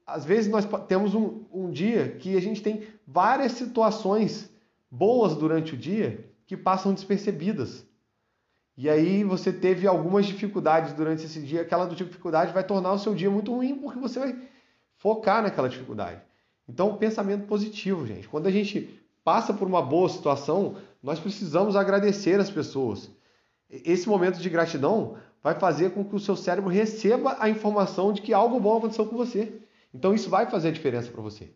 às 0.05 0.23
vezes 0.23 0.49
nós 0.49 0.67
temos 0.87 1.15
um, 1.15 1.43
um 1.51 1.71
dia 1.71 2.09
que 2.19 2.37
a 2.37 2.41
gente 2.41 2.61
tem 2.61 2.87
várias 3.07 3.53
situações 3.53 4.49
boas 4.89 5.35
durante 5.35 5.73
o 5.73 5.77
dia 5.77 6.29
que 6.45 6.55
passam 6.55 6.93
despercebidas. 6.93 7.85
E 8.77 8.89
aí 8.89 9.23
você 9.23 9.53
teve 9.53 9.87
algumas 9.87 10.25
dificuldades 10.25 10.93
durante 10.93 11.25
esse 11.25 11.41
dia, 11.41 11.61
aquela 11.61 11.85
dificuldade 11.87 12.53
vai 12.53 12.63
tornar 12.63 12.93
o 12.93 12.99
seu 12.99 13.15
dia 13.15 13.31
muito 13.31 13.53
ruim 13.53 13.75
porque 13.75 13.99
você 13.99 14.19
vai 14.19 14.35
focar 14.97 15.41
naquela 15.41 15.69
dificuldade. 15.69 16.21
Então, 16.67 16.97
pensamento 16.97 17.45
positivo, 17.45 18.05
gente. 18.05 18.27
Quando 18.27 18.47
a 18.47 18.51
gente 18.51 18.89
passa 19.23 19.53
por 19.53 19.67
uma 19.67 19.81
boa 19.81 20.09
situação, 20.09 20.77
nós 21.01 21.19
precisamos 21.19 21.75
agradecer 21.75 22.39
as 22.39 22.49
pessoas. 22.49 23.09
Esse 23.69 24.09
momento 24.09 24.39
de 24.39 24.49
gratidão 24.49 25.17
vai 25.45 25.53
fazer 25.53 25.91
com 25.91 26.03
que 26.03 26.15
o 26.15 26.19
seu 26.19 26.35
cérebro 26.35 26.71
receba 26.71 27.37
a 27.39 27.47
informação 27.47 28.11
de 28.11 28.19
que 28.19 28.33
algo 28.33 28.59
bom 28.59 28.79
aconteceu 28.79 29.05
com 29.05 29.15
você. 29.15 29.53
Então 29.93 30.11
isso 30.11 30.27
vai 30.27 30.49
fazer 30.49 30.69
a 30.69 30.71
diferença 30.71 31.11
para 31.11 31.21
você. 31.21 31.51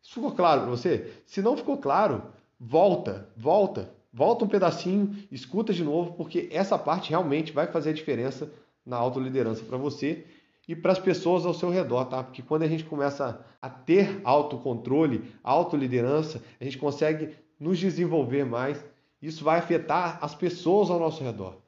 Isso 0.00 0.14
ficou 0.14 0.30
claro 0.30 0.60
para 0.60 0.70
você? 0.70 1.12
Se 1.26 1.42
não 1.42 1.56
ficou 1.56 1.76
claro, 1.76 2.22
volta, 2.60 3.28
volta, 3.36 3.92
volta 4.12 4.44
um 4.44 4.48
pedacinho, 4.48 5.18
escuta 5.32 5.72
de 5.72 5.82
novo, 5.82 6.12
porque 6.12 6.48
essa 6.52 6.78
parte 6.78 7.10
realmente 7.10 7.50
vai 7.50 7.66
fazer 7.66 7.90
a 7.90 7.92
diferença 7.92 8.52
na 8.86 8.98
autoliderança 8.98 9.64
para 9.64 9.78
você 9.78 10.24
e 10.68 10.76
para 10.76 10.92
as 10.92 11.00
pessoas 11.00 11.44
ao 11.44 11.54
seu 11.54 11.70
redor, 11.70 12.04
tá? 12.04 12.22
Porque 12.22 12.40
quando 12.40 12.62
a 12.62 12.68
gente 12.68 12.84
começa 12.84 13.44
a 13.60 13.68
ter 13.68 14.20
autocontrole, 14.22 15.24
autoliderança, 15.42 16.40
a 16.60 16.62
gente 16.62 16.78
consegue 16.78 17.30
nos 17.58 17.80
desenvolver 17.80 18.44
mais. 18.44 18.84
Isso 19.20 19.42
vai 19.42 19.58
afetar 19.58 20.20
as 20.22 20.36
pessoas 20.36 20.88
ao 20.88 21.00
nosso 21.00 21.24
redor. 21.24 21.63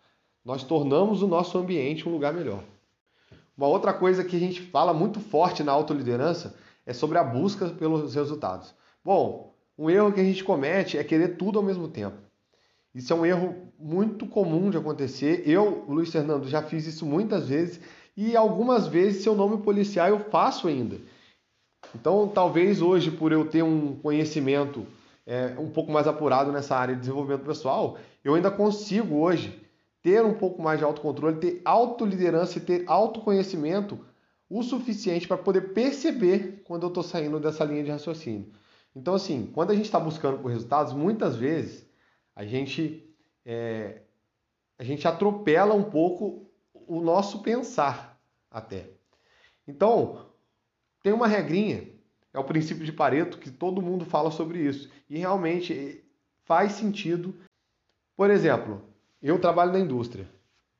Nós 0.47 0.63
tornamos 0.63 1.23
o 1.23 1.27
nosso 1.27 1.59
ambiente 1.59 2.09
um 2.09 2.13
lugar 2.13 2.33
melhor. 2.33 2.63
Uma 3.59 3.67
outra 3.67 3.93
coisa 3.93 4.23
que 4.23 4.37
a 4.37 4.39
gente 4.39 4.63
fala 4.63 4.95
muito 4.95 5.19
forte 5.19 5.65
na 5.65 5.73
autoliderança 5.73 6.55
é 6.87 6.93
sobre 6.93 7.19
a 7.19 7.25
busca 7.25 7.69
pelos 7.71 8.15
resultados. 8.15 8.73
Bom, 9.05 9.53
um 9.77 9.91
erro 9.91 10.13
que 10.13 10.21
a 10.21 10.25
gente 10.25 10.45
comete 10.45 10.97
é 10.97 11.03
querer 11.03 11.37
tudo 11.37 11.59
ao 11.59 11.65
mesmo 11.65 11.89
tempo. 11.89 12.17
Isso 12.95 13.13
é 13.13 13.17
um 13.17 13.27
erro 13.27 13.57
muito 13.77 14.25
comum 14.25 14.71
de 14.71 14.77
acontecer. 14.77 15.43
Eu, 15.45 15.85
Luiz 15.89 16.13
Fernando, 16.13 16.47
já 16.47 16.63
fiz 16.63 16.87
isso 16.87 17.05
muitas 17.05 17.49
vezes 17.49 17.81
e 18.17 18.37
algumas 18.37 18.87
vezes, 18.87 19.25
se 19.25 19.29
eu 19.29 19.35
não 19.35 19.49
me 19.49 19.59
policiar, 19.59 20.11
eu 20.11 20.21
faço 20.31 20.69
ainda. 20.69 20.97
Então, 21.93 22.31
talvez 22.33 22.81
hoje, 22.81 23.11
por 23.11 23.33
eu 23.33 23.49
ter 23.49 23.65
um 23.65 23.97
conhecimento 23.97 24.87
é, 25.27 25.57
um 25.59 25.71
pouco 25.71 25.91
mais 25.91 26.07
apurado 26.07 26.53
nessa 26.53 26.77
área 26.77 26.95
de 26.95 27.01
desenvolvimento 27.01 27.45
pessoal, 27.45 27.99
eu 28.23 28.37
ainda 28.37 28.51
consigo 28.51 29.17
hoje 29.17 29.66
ter 30.07 30.25
um 30.25 30.35
pouco 30.35 30.63
mais 30.63 30.79
de 30.79 30.85
autocontrole, 30.85 31.41
ter 31.41 31.61
autoliderança 31.65 32.59
e 32.59 32.61
ter 32.61 32.85
autoconhecimento 32.87 33.99
o 34.49 34.63
suficiente 34.63 35.27
para 35.27 35.37
poder 35.37 35.73
perceber 35.73 36.63
quando 36.65 36.85
eu 36.85 36.91
estou 36.91 37.03
saindo 37.03 37.41
dessa 37.41 37.65
linha 37.65 37.83
de 37.83 37.91
raciocínio. 37.91 38.53
Então, 38.95 39.15
assim, 39.15 39.51
quando 39.53 39.73
a 39.73 39.75
gente 39.75 39.87
está 39.87 39.99
buscando 39.99 40.39
por 40.39 40.49
resultados, 40.49 40.93
muitas 40.93 41.35
vezes 41.35 41.91
a 42.37 42.47
gente, 42.47 43.13
é, 43.45 44.03
a 44.79 44.85
gente 44.85 45.09
atropela 45.09 45.75
um 45.75 45.91
pouco 45.91 46.49
o 46.73 47.01
nosso 47.01 47.43
pensar 47.43 48.17
até. 48.49 48.91
Então, 49.67 50.25
tem 51.03 51.13
uma 51.13 51.27
regrinha, 51.27 51.83
é 52.33 52.39
o 52.39 52.45
princípio 52.45 52.85
de 52.85 52.93
Pareto, 52.93 53.39
que 53.39 53.51
todo 53.51 53.83
mundo 53.83 54.05
fala 54.05 54.31
sobre 54.31 54.61
isso. 54.61 54.89
E 55.11 55.19
realmente 55.19 56.05
faz 56.45 56.75
sentido. 56.75 57.35
Por 58.17 58.31
exemplo, 58.31 58.95
eu 59.23 59.41
trabalho 59.41 59.73
na 59.73 59.81
indústria. 59.81 60.29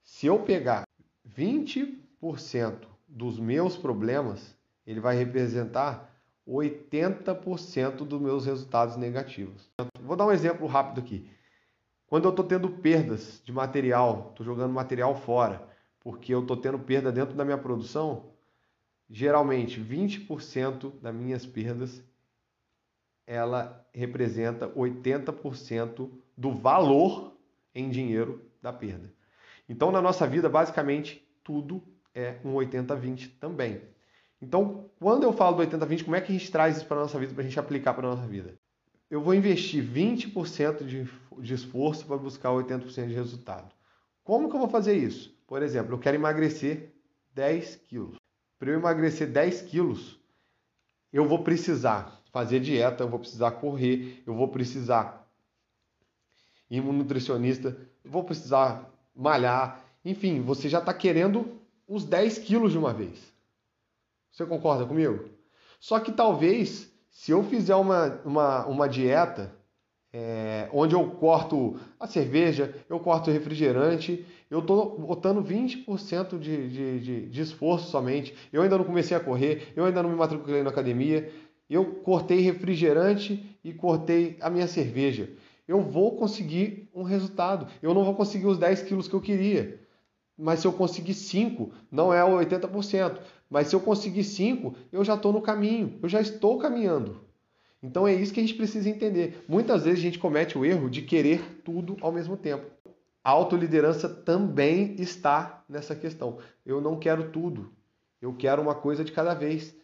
Se 0.03 0.27
eu 0.27 0.41
pegar 0.41 0.87
20% 1.29 2.87
dos 3.09 3.39
meus 3.39 3.77
problemas, 3.77 4.57
ele 4.87 5.01
vai 5.01 5.17
representar 5.17 6.15
80% 6.47 7.97
dos 8.05 8.21
meus 8.21 8.47
resultados 8.47 8.97
negativos. 8.97 9.69
Vou 10.01 10.17
dar 10.17 10.27
um 10.27 10.33
exemplo 10.33 10.67
rápido 10.67 11.01
aqui. 11.01 11.29
Quando 12.07 12.25
eu 12.25 12.31
estou 12.31 12.45
tendo 12.45 12.71
perdas 12.71 13.43
de 13.45 13.53
material, 13.53 14.29
estou 14.31 14.47
jogando 14.47 14.73
material 14.73 15.15
fora, 15.17 15.67
porque 15.99 16.33
eu 16.33 16.43
estou 16.43 16.57
tendo 16.57 16.79
perda 16.79 17.11
dentro 17.11 17.35
da 17.35 17.45
minha 17.45 17.59
produção, 17.59 18.31
geralmente 19.11 19.81
20% 19.81 21.01
das 21.01 21.15
minhas 21.15 21.45
perdas 21.45 22.03
ela 23.27 23.85
representa 23.93 24.69
80% 24.69 26.09
do 26.37 26.53
valor 26.53 27.36
em 27.77 27.91
dinheiro 27.91 28.43
da 28.63 28.73
perda. 28.73 29.13
Então, 29.69 29.93
na 29.93 30.01
nossa 30.01 30.27
vida, 30.27 30.49
basicamente, 30.49 31.23
tudo 31.45 31.83
é 32.15 32.37
um 32.43 32.55
80-20 32.55 33.33
também. 33.39 33.83
Então, 34.41 34.89
quando 34.99 35.25
eu 35.25 35.33
falo 35.33 35.57
do 35.57 35.63
80-20, 35.63 36.05
como 36.05 36.17
é 36.17 36.21
que 36.21 36.33
a 36.33 36.39
gente 36.39 36.51
traz 36.51 36.79
isso 36.79 36.87
para 36.87 36.97
a 36.97 37.01
nossa 37.01 37.19
vida, 37.19 37.35
para 37.35 37.43
a 37.43 37.47
gente 37.47 37.61
aplicar 37.61 37.93
para 37.93 38.07
a 38.07 38.17
nossa 38.17 38.27
vida? 38.27 38.55
Eu 39.11 39.21
vou 39.21 39.35
investir 39.35 39.85
20% 39.85 40.85
de, 40.85 41.09
de 41.39 41.55
esforço 41.55 42.07
para 42.07 42.17
buscar 42.17 42.49
80% 42.51 43.07
de 43.07 43.15
resultado. 43.15 43.71
Como 44.25 44.49
que 44.49 44.57
eu 44.57 44.61
vou 44.61 44.69
fazer 44.69 44.97
isso? 44.97 45.37
Por 45.47 45.63
exemplo, 45.63 45.95
eu 45.95 45.99
quero 45.99 46.17
emagrecer 46.17 46.93
10 47.35 47.77
quilos. 47.77 48.17
Para 48.59 48.71
eu 48.71 48.79
emagrecer 48.79 49.31
10 49.31 49.63
quilos, 49.63 50.19
eu 51.13 51.27
vou 51.27 51.45
precisar 51.45 52.21
fazer 52.33 52.61
dieta, 52.61 53.05
eu 53.05 53.09
vou 53.09 53.19
precisar 53.21 53.53
correr, 53.53 54.23
eu 54.27 54.35
vou 54.35 54.49
precisar 54.49 55.26
ir 56.71 56.81
um 56.81 56.93
nutricionista, 56.93 57.77
vou 58.05 58.25
precisar 58.25 58.91
malhar. 59.15 59.85
Enfim, 60.05 60.41
você 60.41 60.69
já 60.69 60.79
está 60.79 60.93
querendo 60.93 61.61
os 61.89 62.05
10 62.05 62.39
quilos 62.39 62.73
de 62.73 62.79
uma 62.79 62.93
vez. 62.93 63.33
Você 64.31 64.45
concorda 64.45 64.85
comigo? 64.85 65.25
Só 65.81 65.99
que 66.01 66.13
talvez, 66.13 66.93
se 67.11 67.33
eu 67.33 67.43
fizer 67.45 67.75
uma, 67.75 68.21
uma, 68.25 68.67
uma 68.67 68.89
dieta 68.89 69.55
é, 70.13 70.69
onde 70.73 70.95
eu 70.95 71.07
corto 71.11 71.79
a 71.99 72.07
cerveja, 72.07 72.75
eu 72.89 72.99
corto 72.99 73.31
o 73.31 73.33
refrigerante, 73.33 74.25
eu 74.51 74.61
estou 74.61 74.99
botando 74.99 75.43
20% 75.43 76.39
de, 76.39 76.69
de, 76.69 77.01
de, 77.01 77.27
de 77.29 77.41
esforço 77.41 77.91
somente. 77.91 78.35
Eu 78.53 78.63
ainda 78.63 78.79
não 78.79 78.85
comecei 78.85 79.17
a 79.17 79.21
correr, 79.21 79.73
eu 79.77 79.85
ainda 79.85 80.03
não 80.03 80.11
me 80.11 80.17
matriculei 80.17 80.63
na 80.63 80.71
academia. 80.71 81.31
Eu 81.69 81.85
cortei 81.85 82.41
refrigerante 82.41 83.45
e 83.65 83.73
cortei 83.73 84.37
a 84.41 84.49
minha 84.49 84.69
cerveja 84.69 85.29
eu 85.67 85.81
vou 85.81 86.17
conseguir 86.17 86.89
um 86.95 87.03
resultado. 87.03 87.67
Eu 87.83 87.93
não 87.93 88.05
vou 88.05 88.15
conseguir 88.15 88.47
os 88.47 88.59
10 88.59 88.83
quilos 88.83 89.09
que 89.09 89.15
eu 89.15 89.21
queria. 89.21 89.81
Mas 90.39 90.61
se 90.61 90.67
eu 90.67 90.73
conseguir 90.73 91.15
5, 91.15 91.73
não 91.91 92.13
é 92.13 92.25
o 92.25 92.39
80%. 92.39 93.19
Mas 93.49 93.69
se 93.69 93.77
eu 93.77 93.81
conseguir 93.81 94.25
5, 94.25 94.75
eu 94.93 95.05
já 95.05 95.15
estou 95.15 95.33
no 95.33 95.41
caminho. 95.41 95.99
Eu 96.03 96.09
já 96.09 96.21
estou 96.21 96.59
caminhando. 96.59 97.21
Então 97.83 98.07
é 98.07 98.15
isso 98.15 98.33
que 98.33 98.41
a 98.41 98.43
gente 98.43 98.55
precisa 98.55 98.89
entender. 98.89 99.45
Muitas 99.49 99.85
vezes 99.85 100.01
a 100.01 100.03
gente 100.03 100.19
comete 100.19 100.59
o 100.59 100.65
erro 100.65 100.91
de 100.91 101.03
querer 101.03 101.63
tudo 101.65 101.97
ao 102.01 102.13
mesmo 102.13 102.37
tempo. 102.37 102.67
A 103.23 103.31
autoliderança 103.31 104.09
também 104.09 104.95
está 104.99 105.65
nessa 105.69 105.97
questão. 105.97 106.39
Eu 106.65 106.81
não 106.81 106.99
quero 106.99 107.31
tudo. 107.31 107.73
Eu 108.21 108.33
quero 108.35 108.63
uma 108.63 108.75
coisa 108.75 109.05
de 109.05 109.13
cada 109.13 109.35
vez. 109.35 109.75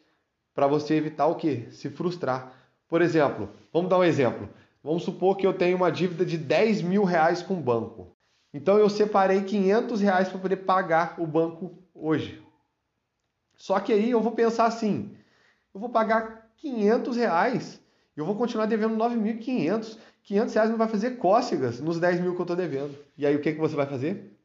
Para 0.54 0.66
você 0.66 0.94
evitar 0.94 1.26
o 1.26 1.34
quê? 1.34 1.66
Se 1.70 1.90
frustrar. 1.90 2.52
Por 2.88 3.00
exemplo, 3.00 3.48
vamos 3.72 3.90
dar 3.90 3.98
um 3.98 4.04
exemplo. 4.04 4.48
Vamos 4.82 5.04
supor 5.04 5.36
que 5.36 5.46
eu 5.46 5.52
tenho 5.52 5.76
uma 5.76 5.92
dívida 5.92 6.24
de 6.24 6.36
10 6.36 6.82
mil 6.82 7.04
reais 7.04 7.42
com 7.42 7.54
o 7.54 7.62
banco. 7.62 8.16
Então 8.52 8.78
eu 8.78 8.90
separei 8.90 9.42
500 9.42 10.00
reais 10.00 10.28
para 10.28 10.38
poder 10.38 10.56
pagar 10.56 11.14
o 11.18 11.26
banco 11.26 11.78
hoje. 11.94 12.42
Só 13.56 13.78
que 13.78 13.92
aí 13.92 14.10
eu 14.10 14.20
vou 14.20 14.32
pensar 14.32 14.66
assim: 14.66 15.16
eu 15.72 15.80
vou 15.80 15.88
pagar 15.88 16.50
500 16.56 17.16
reais 17.16 17.80
e 18.16 18.20
eu 18.20 18.26
vou 18.26 18.34
continuar 18.34 18.66
devendo 18.66 18.96
9.500. 18.96 19.98
500 20.24 20.54
reais 20.54 20.70
não 20.70 20.78
vai 20.78 20.88
fazer 20.88 21.12
cócegas 21.12 21.80
nos 21.80 21.98
10 21.98 22.20
mil 22.20 22.34
que 22.34 22.40
eu 22.40 22.44
estou 22.44 22.56
devendo. 22.56 22.96
E 23.16 23.26
aí 23.26 23.34
o 23.34 23.40
que, 23.40 23.52
que 23.52 23.60
você 23.60 23.74
vai 23.74 23.86
fazer? 23.86 24.36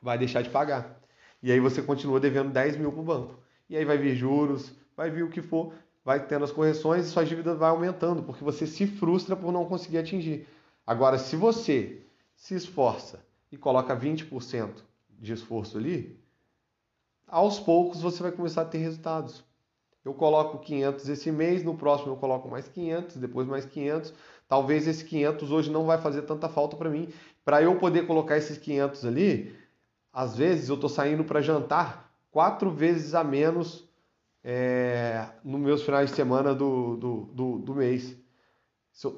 Vai 0.00 0.18
deixar 0.18 0.42
de 0.42 0.50
pagar. 0.50 1.00
E 1.42 1.50
aí 1.50 1.58
você 1.58 1.82
continua 1.82 2.20
devendo 2.20 2.50
10 2.50 2.76
mil 2.76 2.92
para 2.92 3.00
o 3.00 3.04
banco. 3.04 3.38
E 3.68 3.76
aí 3.76 3.84
vai 3.84 3.96
vir 3.98 4.14
juros, 4.14 4.72
vai 4.96 5.10
vir 5.10 5.22
o 5.22 5.30
que 5.30 5.40
for 5.42 5.72
vai 6.04 6.26
tendo 6.26 6.44
as 6.44 6.52
correções 6.52 7.06
e 7.06 7.10
sua 7.10 7.24
dívida 7.24 7.54
vai 7.54 7.70
aumentando, 7.70 8.22
porque 8.22 8.42
você 8.42 8.66
se 8.66 8.86
frustra 8.86 9.36
por 9.36 9.52
não 9.52 9.64
conseguir 9.64 9.98
atingir. 9.98 10.46
Agora, 10.86 11.18
se 11.18 11.36
você 11.36 12.02
se 12.34 12.54
esforça 12.54 13.24
e 13.52 13.56
coloca 13.56 13.96
20% 13.96 14.70
de 15.18 15.32
esforço 15.32 15.76
ali, 15.76 16.18
aos 17.28 17.60
poucos 17.60 18.00
você 18.00 18.22
vai 18.22 18.32
começar 18.32 18.62
a 18.62 18.66
ter 18.66 18.78
resultados. 18.78 19.44
Eu 20.04 20.14
coloco 20.14 20.58
500 20.58 21.08
esse 21.08 21.30
mês, 21.30 21.62
no 21.62 21.76
próximo 21.76 22.12
eu 22.12 22.16
coloco 22.16 22.48
mais 22.48 22.66
500, 22.66 23.16
depois 23.16 23.46
mais 23.46 23.66
500. 23.66 24.14
Talvez 24.48 24.88
esse 24.88 25.04
500 25.04 25.52
hoje 25.52 25.70
não 25.70 25.84
vai 25.84 25.98
fazer 25.98 26.22
tanta 26.22 26.48
falta 26.48 26.76
para 26.76 26.88
mim. 26.88 27.12
Para 27.44 27.62
eu 27.62 27.76
poder 27.78 28.06
colocar 28.06 28.38
esses 28.38 28.56
500 28.56 29.04
ali, 29.04 29.54
às 30.12 30.34
vezes 30.36 30.68
eu 30.70 30.74
estou 30.74 30.88
saindo 30.88 31.22
para 31.22 31.42
jantar 31.42 32.10
quatro 32.30 32.70
vezes 32.70 33.14
a 33.14 33.22
menos 33.22 33.88
é, 34.42 35.26
nos 35.44 35.60
meus 35.60 35.82
finais 35.82 36.10
de 36.10 36.16
semana 36.16 36.54
do, 36.54 36.96
do, 36.96 37.16
do, 37.32 37.58
do 37.58 37.74
mês. 37.74 38.16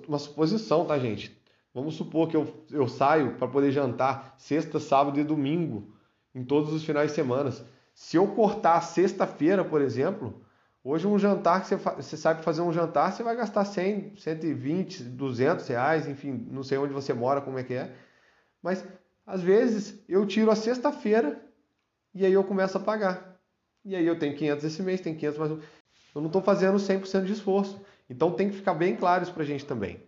Uma 0.06 0.18
suposição, 0.18 0.84
tá, 0.84 0.98
gente? 0.98 1.40
Vamos 1.74 1.94
supor 1.94 2.28
que 2.28 2.36
eu, 2.36 2.64
eu 2.70 2.86
saio 2.86 3.36
para 3.36 3.48
poder 3.48 3.72
jantar 3.72 4.34
sexta, 4.38 4.78
sábado 4.78 5.18
e 5.18 5.24
domingo 5.24 5.94
em 6.34 6.44
todos 6.44 6.72
os 6.72 6.84
finais 6.84 7.10
de 7.10 7.14
semana. 7.14 7.50
Se 7.94 8.16
eu 8.16 8.28
cortar 8.28 8.80
sexta-feira, 8.82 9.64
por 9.64 9.80
exemplo, 9.80 10.42
Hoje 10.84 11.06
um 11.06 11.16
jantar 11.16 11.60
que 11.60 11.68
você, 11.68 11.76
você 11.76 12.16
sabe 12.16 12.42
fazer 12.42 12.60
um 12.60 12.72
jantar, 12.72 13.12
você 13.12 13.22
vai 13.22 13.36
gastar 13.36 13.64
100, 13.64 14.16
120, 14.16 15.04
200 15.04 15.68
reais, 15.68 16.08
enfim, 16.08 16.48
não 16.50 16.64
sei 16.64 16.76
onde 16.76 16.92
você 16.92 17.14
mora, 17.14 17.40
como 17.40 17.56
é 17.56 17.62
que 17.62 17.74
é. 17.74 17.94
Mas 18.60 18.84
às 19.24 19.40
vezes 19.40 20.02
eu 20.08 20.26
tiro 20.26 20.50
a 20.50 20.56
sexta-feira 20.56 21.40
e 22.12 22.26
aí 22.26 22.32
eu 22.32 22.42
começo 22.42 22.76
a 22.76 22.80
pagar. 22.80 23.31
E 23.84 23.96
aí 23.96 24.06
eu 24.06 24.18
tenho 24.18 24.36
500 24.36 24.64
esse 24.64 24.82
mês, 24.82 25.00
tenho 25.00 25.16
500 25.16 25.38
mais 25.38 25.52
um. 25.52 25.60
Eu 26.14 26.20
não 26.20 26.26
estou 26.26 26.42
fazendo 26.42 26.76
100% 26.76 27.24
de 27.24 27.32
esforço. 27.32 27.80
Então 28.08 28.32
tem 28.32 28.50
que 28.50 28.56
ficar 28.56 28.74
bem 28.74 28.94
claro 28.96 29.22
isso 29.22 29.32
para 29.32 29.42
a 29.42 29.46
gente 29.46 29.64
também. 29.64 30.00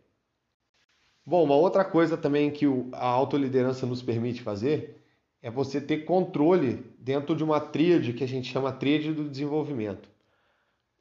Bom, 1.26 1.43
uma 1.43 1.57
outra 1.57 1.85
coisa 1.85 2.16
também 2.16 2.50
que 2.50 2.66
a 2.93 3.07
autoliderança 3.07 3.87
nos 3.87 4.02
permite 4.02 4.43
fazer 4.43 5.02
é 5.40 5.50
você 5.50 5.81
ter 5.81 6.04
controle 6.04 6.85
dentro 6.99 7.35
de 7.35 7.43
uma 7.43 7.61
tríade 7.61 8.12
que 8.12 8.25
a 8.25 8.28
gente 8.28 8.52
chama 8.52 8.73
tríade 8.73 9.12
do 9.12 9.28
desenvolvimento 9.28 10.14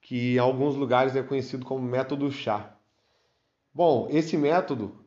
que 0.03 0.35
em 0.35 0.37
alguns 0.37 0.75
lugares 0.75 1.15
é 1.15 1.23
conhecido 1.23 1.65
como 1.65 1.81
método 1.81 2.29
chá. 2.29 2.75
Bom, 3.73 4.07
esse 4.11 4.37
método 4.37 5.03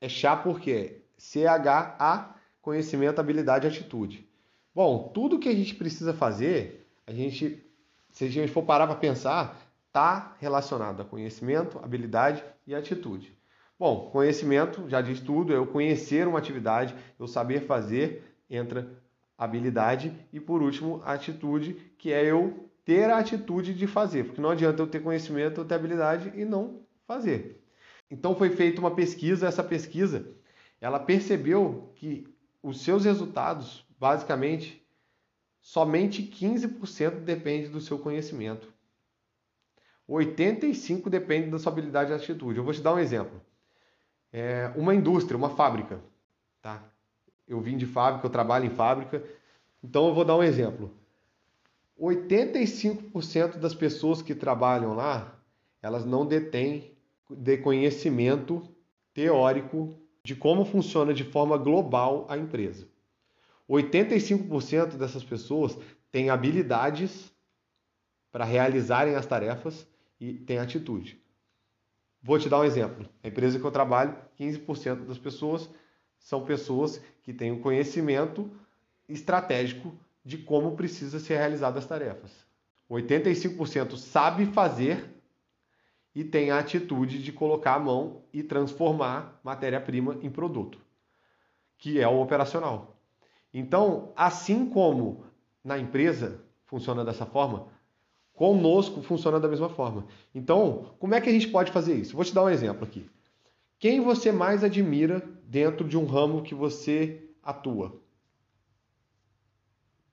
é 0.00 0.08
chá 0.08 0.36
porque 0.36 1.02
C-H-A, 1.18 2.34
conhecimento, 2.62 3.18
habilidade 3.18 3.66
e 3.66 3.68
atitude. 3.70 4.26
Bom, 4.72 5.10
tudo 5.12 5.38
que 5.38 5.48
a 5.48 5.54
gente 5.54 5.74
precisa 5.74 6.14
fazer, 6.14 6.85
a 7.06 7.12
gente, 7.12 7.64
se 8.10 8.24
a 8.24 8.28
gente 8.28 8.52
for 8.52 8.62
parar 8.62 8.86
para 8.86 8.96
pensar, 8.96 9.60
está 9.86 10.36
relacionado 10.40 11.00
a 11.00 11.04
conhecimento, 11.04 11.78
habilidade 11.78 12.44
e 12.66 12.74
atitude. 12.74 13.36
Bom, 13.78 14.10
conhecimento, 14.10 14.88
já 14.88 15.00
diz 15.00 15.20
tudo, 15.20 15.52
é 15.52 15.56
eu 15.56 15.66
conhecer 15.66 16.26
uma 16.26 16.38
atividade, 16.38 16.94
eu 17.18 17.26
saber 17.26 17.66
fazer, 17.66 18.36
entra 18.48 18.90
habilidade 19.36 20.12
e 20.32 20.40
por 20.40 20.62
último, 20.62 21.02
atitude, 21.04 21.74
que 21.98 22.12
é 22.12 22.24
eu 22.24 22.70
ter 22.84 23.10
a 23.10 23.18
atitude 23.18 23.74
de 23.74 23.86
fazer, 23.86 24.24
porque 24.24 24.40
não 24.40 24.50
adianta 24.50 24.80
eu 24.80 24.86
ter 24.86 25.00
conhecimento, 25.00 25.60
eu 25.60 25.64
ter 25.64 25.74
habilidade 25.74 26.32
e 26.34 26.44
não 26.44 26.80
fazer. 27.06 27.62
Então 28.10 28.34
foi 28.34 28.50
feita 28.50 28.80
uma 28.80 28.92
pesquisa, 28.92 29.46
essa 29.46 29.62
pesquisa, 29.62 30.34
ela 30.80 30.98
percebeu 30.98 31.92
que 31.96 32.26
os 32.62 32.80
seus 32.80 33.04
resultados, 33.04 33.84
basicamente, 33.98 34.85
somente 35.66 36.22
15% 36.22 37.24
depende 37.24 37.68
do 37.68 37.80
seu 37.80 37.98
conhecimento. 37.98 38.72
85% 40.08 41.08
depende 41.08 41.50
da 41.50 41.58
sua 41.58 41.72
habilidade 41.72 42.12
e 42.12 42.14
atitude. 42.14 42.56
Eu 42.56 42.62
vou 42.62 42.72
te 42.72 42.80
dar 42.80 42.94
um 42.94 43.00
exemplo. 43.00 43.42
É 44.32 44.72
uma 44.76 44.94
indústria, 44.94 45.36
uma 45.36 45.50
fábrica. 45.50 46.00
Tá? 46.62 46.84
Eu 47.48 47.60
vim 47.60 47.76
de 47.76 47.84
fábrica, 47.84 48.24
eu 48.24 48.30
trabalho 48.30 48.66
em 48.66 48.70
fábrica. 48.70 49.24
Então 49.82 50.06
eu 50.06 50.14
vou 50.14 50.24
dar 50.24 50.36
um 50.36 50.42
exemplo. 50.42 50.94
85% 52.00 53.56
das 53.56 53.74
pessoas 53.74 54.22
que 54.22 54.36
trabalham 54.36 54.94
lá, 54.94 55.36
elas 55.82 56.04
não 56.04 56.24
detêm 56.24 56.96
de 57.28 57.58
conhecimento 57.58 58.62
teórico 59.12 59.98
de 60.22 60.36
como 60.36 60.64
funciona 60.64 61.12
de 61.12 61.24
forma 61.24 61.56
global 61.56 62.24
a 62.28 62.38
empresa. 62.38 62.86
85% 63.68 64.96
dessas 64.96 65.24
pessoas 65.24 65.76
têm 66.10 66.30
habilidades 66.30 67.32
para 68.30 68.44
realizarem 68.44 69.14
as 69.14 69.26
tarefas 69.26 69.86
e 70.20 70.34
têm 70.34 70.58
atitude. 70.58 71.20
Vou 72.22 72.38
te 72.38 72.48
dar 72.48 72.60
um 72.60 72.64
exemplo. 72.64 73.08
A 73.22 73.28
empresa 73.28 73.58
que 73.58 73.64
eu 73.64 73.70
trabalho, 73.70 74.16
15% 74.38 75.06
das 75.06 75.18
pessoas 75.18 75.68
são 76.18 76.44
pessoas 76.44 77.00
que 77.22 77.32
têm 77.32 77.52
o 77.52 77.60
conhecimento 77.60 78.50
estratégico 79.08 79.96
de 80.24 80.38
como 80.38 80.76
precisa 80.76 81.20
ser 81.20 81.36
realizadas 81.36 81.84
as 81.84 81.88
tarefas. 81.88 82.32
85% 82.90 83.96
sabe 83.96 84.46
fazer 84.46 85.08
e 86.14 86.24
tem 86.24 86.50
a 86.50 86.58
atitude 86.58 87.22
de 87.22 87.30
colocar 87.30 87.74
a 87.74 87.78
mão 87.78 88.22
e 88.32 88.42
transformar 88.42 89.38
matéria-prima 89.44 90.18
em 90.22 90.30
produto, 90.30 90.80
que 91.78 92.00
é 92.00 92.08
o 92.08 92.20
operacional. 92.20 92.95
Então, 93.52 94.12
assim 94.16 94.66
como 94.68 95.24
na 95.64 95.78
empresa 95.78 96.40
funciona 96.66 97.04
dessa 97.04 97.26
forma, 97.26 97.68
conosco 98.34 99.02
funciona 99.02 99.40
da 99.40 99.48
mesma 99.48 99.68
forma. 99.68 100.06
Então, 100.34 100.94
como 100.98 101.14
é 101.14 101.20
que 101.20 101.28
a 101.28 101.32
gente 101.32 101.48
pode 101.48 101.72
fazer 101.72 101.94
isso? 101.94 102.14
Vou 102.14 102.24
te 102.24 102.34
dar 102.34 102.44
um 102.44 102.50
exemplo 102.50 102.84
aqui. 102.84 103.08
Quem 103.78 104.00
você 104.00 104.30
mais 104.30 104.62
admira 104.62 105.22
dentro 105.44 105.86
de 105.86 105.96
um 105.98 106.06
ramo 106.06 106.42
que 106.42 106.54
você 106.54 107.28
atua? 107.42 108.00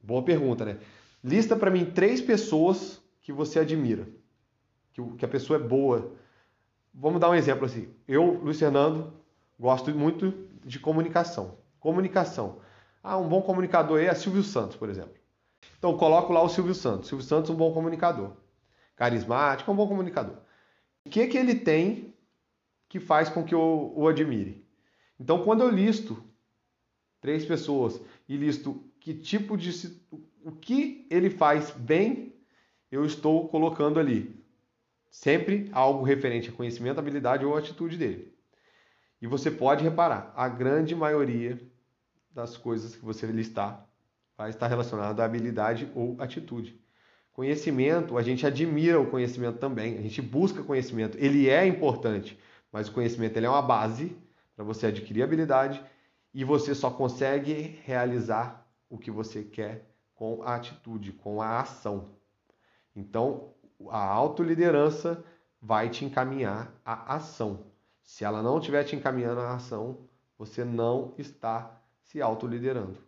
Boa 0.02 0.22
pergunta, 0.24 0.66
né? 0.66 0.80
Lista 1.24 1.56
para 1.56 1.72
mim 1.72 1.86
três 1.86 2.20
pessoas 2.20 3.02
que 3.22 3.32
você 3.32 3.60
admira, 3.60 4.06
que, 4.92 5.24
a 5.24 5.28
pessoa 5.30 5.58
é 5.58 5.64
boa. 5.64 6.12
Vamos 6.94 7.22
dar 7.22 7.30
um 7.30 7.36
exemplo 7.36 7.66
assim. 7.66 7.88
Eu, 8.06 8.34
Luiz 8.44 8.60
Fernando, 8.60 9.14
gosto 9.58 9.92
muito 9.92 10.34
de 10.66 10.78
comunicação. 10.78 11.58
Comunicação. 11.80 12.60
Ah, 13.04 13.18
um 13.18 13.28
bom 13.28 13.42
comunicador 13.42 14.00
é 14.00 14.16
Silvio 14.16 14.44
Santos, 14.44 14.78
por 14.78 14.90
exemplo. 14.90 15.14
Então, 15.78 15.98
coloco 15.98 16.32
lá 16.32 16.42
o 16.42 16.48
Silvio 16.48 16.74
Santos. 16.74 17.10
Silvio 17.10 17.26
Santos 17.26 17.50
é 17.50 17.54
um 17.54 17.58
bom 17.58 17.74
comunicador. 17.74 18.32
Carismático, 18.96 19.70
um 19.70 19.76
bom 19.76 19.88
comunicador. 19.88 20.38
O 21.06 21.10
que, 21.10 21.28
que 21.28 21.38
ele 21.38 21.56
tem 21.56 22.16
que 22.88 23.02
faz 23.02 23.28
com 23.28 23.44
que 23.44 23.54
eu 23.54 23.92
o 23.94 24.08
admire? 24.08 24.66
Então, 25.20 25.44
quando 25.44 25.62
eu 25.62 25.70
listo 25.70 26.24
três 27.20 27.44
pessoas 27.44 28.00
e 28.30 28.38
listo 28.38 28.90
que 29.02 29.14
tipo 29.14 29.58
de 29.58 30.02
o 30.46 30.52
que 30.52 31.06
ele 31.10 31.30
faz 31.30 31.72
bem, 31.72 32.34
eu 32.90 33.06
estou 33.06 33.50
colocando 33.50 34.00
ali. 34.00 34.42
Sempre 35.10 35.70
algo 35.74 36.04
referente 36.04 36.50
a 36.50 36.54
conhecimento, 36.54 37.00
habilidade 37.00 37.46
ou 37.46 37.58
atitude 37.58 37.98
dele. 37.98 38.34
E 39.22 39.28
você 39.28 39.52
pode 39.52 39.84
reparar, 39.84 40.34
a 40.36 40.48
grande 40.48 40.96
maioria 40.96 41.60
das 42.34 42.58
coisas 42.58 42.96
que 42.96 43.06
você 43.06 43.28
listar 43.28 43.88
vai 44.38 44.50
estar 44.50 44.68
relacionada 44.68 45.22
à 45.22 45.26
habilidade 45.26 45.92
ou 45.96 46.16
atitude. 46.20 46.82
Conhecimento, 47.32 48.18
a 48.18 48.22
gente 48.22 48.46
admira 48.46 49.00
o 49.00 49.10
conhecimento 49.10 49.58
também, 49.58 49.98
a 49.98 50.02
gente 50.02 50.22
busca 50.22 50.64
conhecimento, 50.64 51.18
ele 51.18 51.50
é 51.50 51.66
importante, 51.66 52.38
mas 52.72 52.88
o 52.88 52.92
conhecimento 52.92 53.38
ele 53.38 53.46
é 53.46 53.50
uma 53.50 53.62
base 53.62 54.16
para 54.56 54.64
você 54.64 54.88
adquirir 54.88 55.24
habilidade 55.24 55.84
e 56.34 56.44
você 56.44 56.74
só 56.76 56.90
consegue 56.90 57.80
realizar 57.84 58.68
o 58.90 58.98
que 58.98 59.12
você 59.12 59.44
quer 59.44 59.88
com 60.16 60.44
a 60.44 60.56
atitude, 60.56 61.12
com 61.12 61.42
a 61.42 61.60
ação. 61.60 62.10
Então, 62.96 63.54
a 63.90 64.04
autoliderança 64.04 65.24
vai 65.62 65.90
te 65.90 66.06
encaminhar 66.06 66.72
à 66.86 67.16
ação. 67.16 67.66
Se 68.04 68.24
ela 68.24 68.42
não 68.42 68.58
estiver 68.58 68.84
te 68.84 68.96
encaminhando 68.96 69.42
à 69.42 69.56
ação, 69.56 69.98
você 70.38 70.64
não 70.64 71.14
está 71.18 71.83
se 72.14 72.22
autoliderando. 72.22 73.00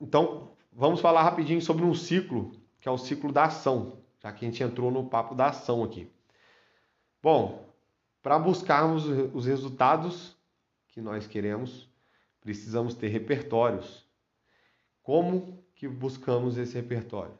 Então, 0.00 0.52
vamos 0.72 1.00
falar 1.00 1.24
rapidinho 1.24 1.60
sobre 1.60 1.84
um 1.84 1.92
ciclo, 1.92 2.52
que 2.80 2.88
é 2.88 2.92
o 2.92 2.96
ciclo 2.96 3.32
da 3.32 3.46
ação, 3.46 3.98
já 4.20 4.32
que 4.32 4.44
a 4.44 4.48
gente 4.48 4.62
entrou 4.62 4.88
no 4.88 5.10
papo 5.10 5.34
da 5.34 5.48
ação 5.48 5.82
aqui. 5.82 6.08
Bom, 7.20 7.68
para 8.22 8.38
buscarmos 8.38 9.04
os 9.34 9.46
resultados 9.46 10.36
que 10.86 11.00
nós 11.00 11.26
queremos, 11.26 11.90
precisamos 12.40 12.94
ter 12.94 13.08
repertórios. 13.08 14.08
Como 15.02 15.64
que 15.74 15.88
buscamos 15.88 16.56
esses 16.56 16.74
repertórios? 16.74 17.36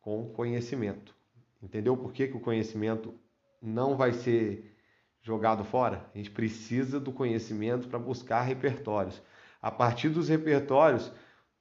Com 0.00 0.30
conhecimento. 0.30 1.14
Entendeu 1.62 1.96
por 1.96 2.12
que, 2.12 2.26
que 2.26 2.36
o 2.36 2.40
conhecimento 2.40 3.14
não 3.62 3.96
vai 3.96 4.12
ser 4.12 4.76
jogado 5.22 5.62
fora? 5.62 6.10
A 6.12 6.18
gente 6.18 6.32
precisa 6.32 6.98
do 6.98 7.12
conhecimento 7.12 7.86
para 7.86 8.00
buscar 8.00 8.42
repertórios. 8.42 9.22
A 9.62 9.70
partir 9.70 10.08
dos 10.08 10.28
repertórios, 10.28 11.12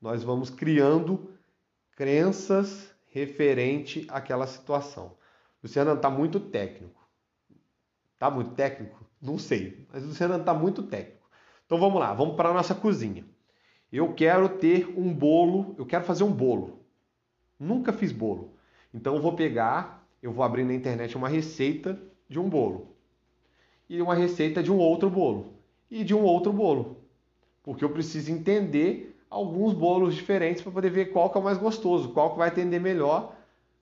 nós 0.01 0.23
vamos 0.23 0.49
criando 0.49 1.31
crenças 1.95 2.91
referente 3.09 4.07
àquela 4.09 4.47
situação. 4.47 5.15
Luciano 5.63 5.93
está 5.93 6.09
muito 6.09 6.39
técnico. 6.39 6.99
Está 8.13 8.31
muito 8.31 8.51
técnico? 8.55 9.05
Não 9.21 9.37
sei, 9.37 9.87
mas 9.93 10.03
Luciano 10.03 10.37
está 10.37 10.53
muito 10.53 10.81
técnico. 10.81 11.29
Então 11.65 11.79
vamos 11.79 11.99
lá, 11.99 12.11
vamos 12.13 12.35
para 12.35 12.49
a 12.49 12.53
nossa 12.53 12.73
cozinha. 12.73 13.23
Eu 13.91 14.13
quero 14.13 14.49
ter 14.49 14.87
um 14.97 15.13
bolo, 15.13 15.75
eu 15.77 15.85
quero 15.85 16.03
fazer 16.03 16.23
um 16.23 16.31
bolo. 16.31 16.83
Nunca 17.59 17.93
fiz 17.93 18.11
bolo. 18.11 18.57
Então 18.91 19.15
eu 19.15 19.21
vou 19.21 19.35
pegar, 19.35 20.07
eu 20.23 20.31
vou 20.31 20.43
abrir 20.43 20.63
na 20.63 20.73
internet 20.73 21.15
uma 21.15 21.29
receita 21.29 22.01
de 22.27 22.39
um 22.39 22.49
bolo. 22.49 22.95
E 23.87 24.01
uma 24.01 24.15
receita 24.15 24.63
de 24.63 24.71
um 24.71 24.77
outro 24.77 25.09
bolo. 25.09 25.53
E 25.89 26.03
de 26.03 26.15
um 26.15 26.23
outro 26.23 26.51
bolo. 26.51 27.00
Porque 27.63 27.83
eu 27.83 27.89
preciso 27.89 28.31
entender 28.31 29.17
alguns 29.29 29.73
bolos 29.73 30.15
diferentes 30.15 30.61
para 30.61 30.71
poder 30.71 30.89
ver 30.89 31.05
qual 31.11 31.29
que 31.29 31.37
é 31.37 31.41
o 31.41 31.43
mais 31.43 31.57
gostoso, 31.57 32.09
qual 32.09 32.31
que 32.31 32.37
vai 32.37 32.47
atender 32.47 32.79
melhor 32.79 33.35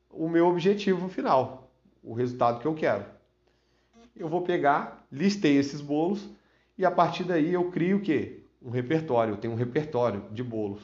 o 0.10 0.28
meu 0.28 0.48
objetivo 0.48 1.08
final, 1.10 1.72
o 2.04 2.14
resultado 2.14 2.60
que 2.60 2.66
eu 2.66 2.74
quero. 2.74 3.06
Eu 4.16 4.28
vou 4.28 4.42
pegar, 4.42 5.06
listei 5.12 5.58
esses 5.58 5.82
bolos 5.82 6.28
e 6.78 6.86
a 6.86 6.92
partir 6.92 7.24
daí 7.24 7.54
eu 7.54 7.72
crio 7.72 7.98
o 7.98 8.02
quê? 8.02 8.40
um 8.62 8.70
repertório, 8.70 9.34
eu 9.34 9.38
tenho 9.38 9.54
um 9.54 9.58
repertório 9.58 10.24
de 10.32 10.44
bolos. 10.44 10.82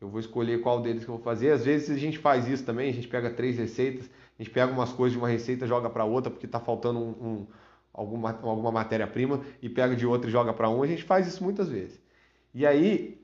Eu 0.00 0.08
vou 0.08 0.20
escolher 0.20 0.60
qual 0.62 0.80
deles 0.80 1.04
que 1.04 1.10
eu 1.10 1.16
vou 1.16 1.24
fazer. 1.24 1.50
Às 1.50 1.64
vezes 1.64 1.90
a 1.90 1.98
gente 1.98 2.18
faz 2.18 2.48
isso 2.48 2.64
também, 2.64 2.88
a 2.88 2.92
gente 2.92 3.08
pega 3.08 3.30
três 3.30 3.58
receitas 3.58 4.08
A 4.38 4.42
gente 4.42 4.52
pega 4.52 4.72
umas 4.72 4.92
coisas 4.92 5.12
de 5.12 5.18
uma 5.18 5.28
receita, 5.28 5.66
joga 5.66 5.90
para 5.90 6.04
outra 6.04 6.30
porque 6.30 6.46
está 6.46 6.60
faltando 6.60 6.98
um, 7.00 7.10
um, 7.10 7.46
alguma, 7.92 8.30
alguma 8.42 8.70
matéria-prima 8.70 9.40
e 9.60 9.68
pega 9.68 9.94
de 9.96 10.06
outra 10.06 10.28
e 10.28 10.32
joga 10.32 10.52
para 10.52 10.68
um. 10.68 10.82
A 10.82 10.86
gente 10.86 11.04
faz 11.04 11.26
isso 11.26 11.42
muitas 11.42 11.68
vezes. 11.68 12.00
E 12.54 12.66
aí, 12.66 13.20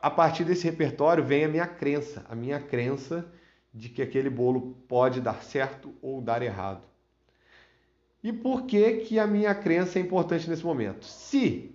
a 0.00 0.10
partir 0.10 0.44
desse 0.44 0.64
repertório 0.64 1.24
vem 1.24 1.44
a 1.44 1.48
minha 1.48 1.66
crença, 1.66 2.24
a 2.28 2.34
minha 2.34 2.60
crença 2.60 3.26
de 3.72 3.88
que 3.88 4.00
aquele 4.00 4.30
bolo 4.30 4.76
pode 4.88 5.20
dar 5.20 5.42
certo 5.42 5.94
ou 6.00 6.20
dar 6.20 6.42
errado. 6.42 6.82
E 8.22 8.32
por 8.32 8.62
que 8.62 8.98
que 8.98 9.18
a 9.18 9.26
minha 9.26 9.54
crença 9.54 9.98
é 9.98 10.02
importante 10.02 10.48
nesse 10.48 10.64
momento? 10.64 11.04
Se 11.04 11.74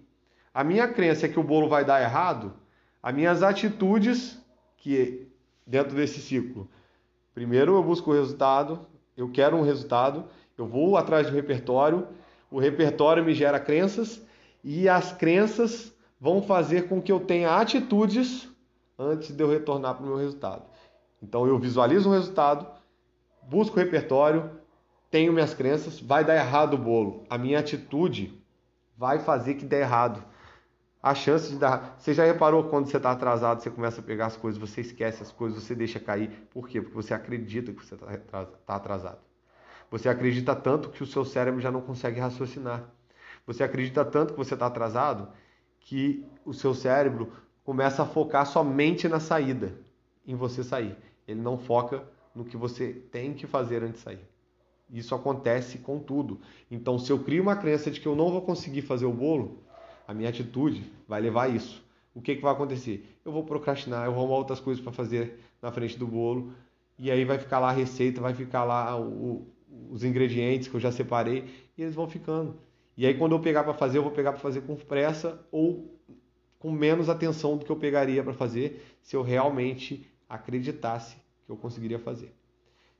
a 0.54 0.64
minha 0.64 0.88
crença 0.88 1.26
é 1.26 1.30
que 1.30 1.40
o 1.40 1.44
bolo 1.44 1.70
vai 1.70 1.86
dar 1.86 2.02
errado, 2.02 2.54
as 3.02 3.14
minhas 3.14 3.42
atitudes, 3.42 4.38
que 4.76 5.28
dentro 5.66 5.96
desse 5.96 6.20
ciclo, 6.20 6.70
primeiro 7.34 7.76
eu 7.76 7.84
busco 7.84 8.12
o 8.12 8.14
resultado, 8.14 8.86
eu 9.16 9.30
quero 9.30 9.56
um 9.56 9.62
resultado, 9.62 10.26
eu 10.62 10.68
vou 10.68 10.96
atrás 10.96 11.28
do 11.28 11.34
repertório, 11.34 12.08
o 12.50 12.60
repertório 12.60 13.24
me 13.26 13.34
gera 13.34 13.60
crenças 13.60 14.22
e 14.64 14.88
as 14.88 15.12
crenças 15.12 15.92
vão 16.20 16.44
fazer 16.44 16.88
com 16.88 17.02
que 17.02 17.12
eu 17.12 17.20
tenha 17.20 17.56
atitudes 17.56 18.48
antes 18.98 19.36
de 19.36 19.42
eu 19.42 19.50
retornar 19.50 19.96
para 19.96 20.04
o 20.04 20.08
meu 20.08 20.18
resultado. 20.18 20.64
Então 21.22 21.48
eu 21.48 21.58
visualizo 21.58 22.10
um 22.10 22.14
resultado, 22.14 22.68
busco 23.42 23.76
o 23.76 23.80
repertório, 23.80 24.52
tenho 25.10 25.34
minhas 25.34 25.54
crenças, 25.54 26.00
vai 26.00 26.24
dar 26.24 26.36
errado 26.36 26.76
o 26.76 26.78
bolo. 26.78 27.26
A 27.28 27.38
minha 27.38 27.58
atitude 27.58 28.40
vai 28.96 29.18
fazer 29.18 29.56
que 29.56 29.66
dê 29.66 29.82
errado. 29.82 30.24
A 31.02 31.16
chance 31.16 31.50
de 31.50 31.58
dar. 31.58 31.96
Você 31.98 32.14
já 32.14 32.24
reparou 32.24 32.66
quando 32.66 32.86
você 32.86 32.98
está 32.98 33.12
atrasado, 33.12 33.60
você 33.60 33.72
começa 33.72 34.00
a 34.00 34.04
pegar 34.04 34.28
as 34.28 34.38
coisas, 34.38 34.62
você 34.62 34.82
esquece 34.82 35.24
as 35.24 35.32
coisas, 35.32 35.64
você 35.64 35.74
deixa 35.74 36.00
cair. 36.00 36.30
Por 36.52 36.68
quê? 36.70 36.80
Porque 36.80 36.96
você 36.96 37.16
acredita 37.16 37.74
que 37.74 37.84
você 37.84 37.96
está 37.96 38.46
tá 38.46 38.76
atrasado. 38.76 39.31
Você 39.92 40.08
acredita 40.08 40.56
tanto 40.56 40.90
que 40.90 41.04
o 41.04 41.06
seu 41.06 41.26
cérebro 41.26 41.60
já 41.60 41.70
não 41.70 41.82
consegue 41.82 42.18
raciocinar. 42.18 42.90
Você 43.46 43.62
acredita 43.62 44.06
tanto 44.06 44.34
que 44.34 44.40
você 44.40 44.54
está 44.54 44.68
atrasado 44.68 45.28
que 45.82 46.26
o 46.46 46.54
seu 46.54 46.74
cérebro 46.74 47.34
começa 47.64 48.04
a 48.04 48.06
focar 48.06 48.46
somente 48.46 49.10
na 49.10 49.20
saída, 49.20 49.78
em 50.26 50.34
você 50.34 50.64
sair. 50.64 50.96
Ele 51.28 51.42
não 51.42 51.58
foca 51.58 52.04
no 52.34 52.46
que 52.46 52.56
você 52.56 52.94
tem 53.12 53.34
que 53.34 53.46
fazer 53.46 53.84
antes 53.84 53.96
de 53.96 54.00
sair. 54.00 54.32
Isso 54.90 55.14
acontece 55.14 55.78
com 55.78 56.00
tudo. 56.00 56.40
Então, 56.70 56.98
se 56.98 57.12
eu 57.12 57.20
crio 57.20 57.44
uma 57.44 57.56
crença 57.58 57.92
de 57.92 58.00
que 58.00 58.08
eu 58.08 58.16
não 58.16 58.32
vou 58.32 58.42
conseguir 58.42 58.84
fazer 58.84 59.06
o 59.06 59.14
bolo, 59.14 59.62
a 60.08 60.14
minha 60.14 60.30
atitude 60.30 60.90
vai 61.08 61.20
levar 61.20 61.44
a 61.44 61.50
isso. 61.50 61.84
O 62.14 62.22
que, 62.22 62.36
que 62.36 62.42
vai 62.42 62.54
acontecer? 62.54 63.18
Eu 63.26 63.32
vou 63.32 63.44
procrastinar, 63.44 64.06
eu 64.06 64.14
vou 64.14 64.24
arrumar 64.24 64.38
outras 64.38 64.60
coisas 64.60 64.82
para 64.82 64.92
fazer 64.94 65.40
na 65.62 65.72
frente 65.72 65.98
do 65.98 66.08
bolo, 66.08 66.54
e 66.98 67.10
aí 67.10 67.24
vai 67.26 67.38
ficar 67.38 67.60
lá 67.60 67.70
a 67.70 67.74
receita, 67.74 68.20
vai 68.20 68.34
ficar 68.34 68.64
lá 68.64 69.00
o, 69.00 69.48
os 69.90 70.04
ingredientes 70.04 70.68
que 70.68 70.76
eu 70.76 70.80
já 70.80 70.92
separei, 70.92 71.46
e 71.78 71.82
eles 71.82 71.96
vão 71.96 72.08
ficando. 72.08 72.58
E 72.98 73.06
aí, 73.06 73.18
quando 73.18 73.34
eu 73.34 73.40
pegar 73.40 73.64
para 73.64 73.74
fazer, 73.74 73.98
eu 73.98 74.04
vou 74.04 74.12
pegar 74.12 74.32
para 74.32 74.42
fazer 74.42 74.62
com 74.62 74.76
pressa 74.76 75.40
ou 75.52 76.00
com 76.60 76.72
menos 76.72 77.10
atenção 77.10 77.58
do 77.58 77.66
que 77.66 77.72
eu 77.72 77.76
pegaria 77.76 78.24
para 78.24 78.34
fazer 78.34 78.86
se 79.02 79.16
eu 79.16 79.24
realmente 79.24 80.08
acreditasse 80.30 81.16
que 81.46 81.52
eu 81.52 81.58
conseguiria 81.58 81.98
fazer. 81.98 82.34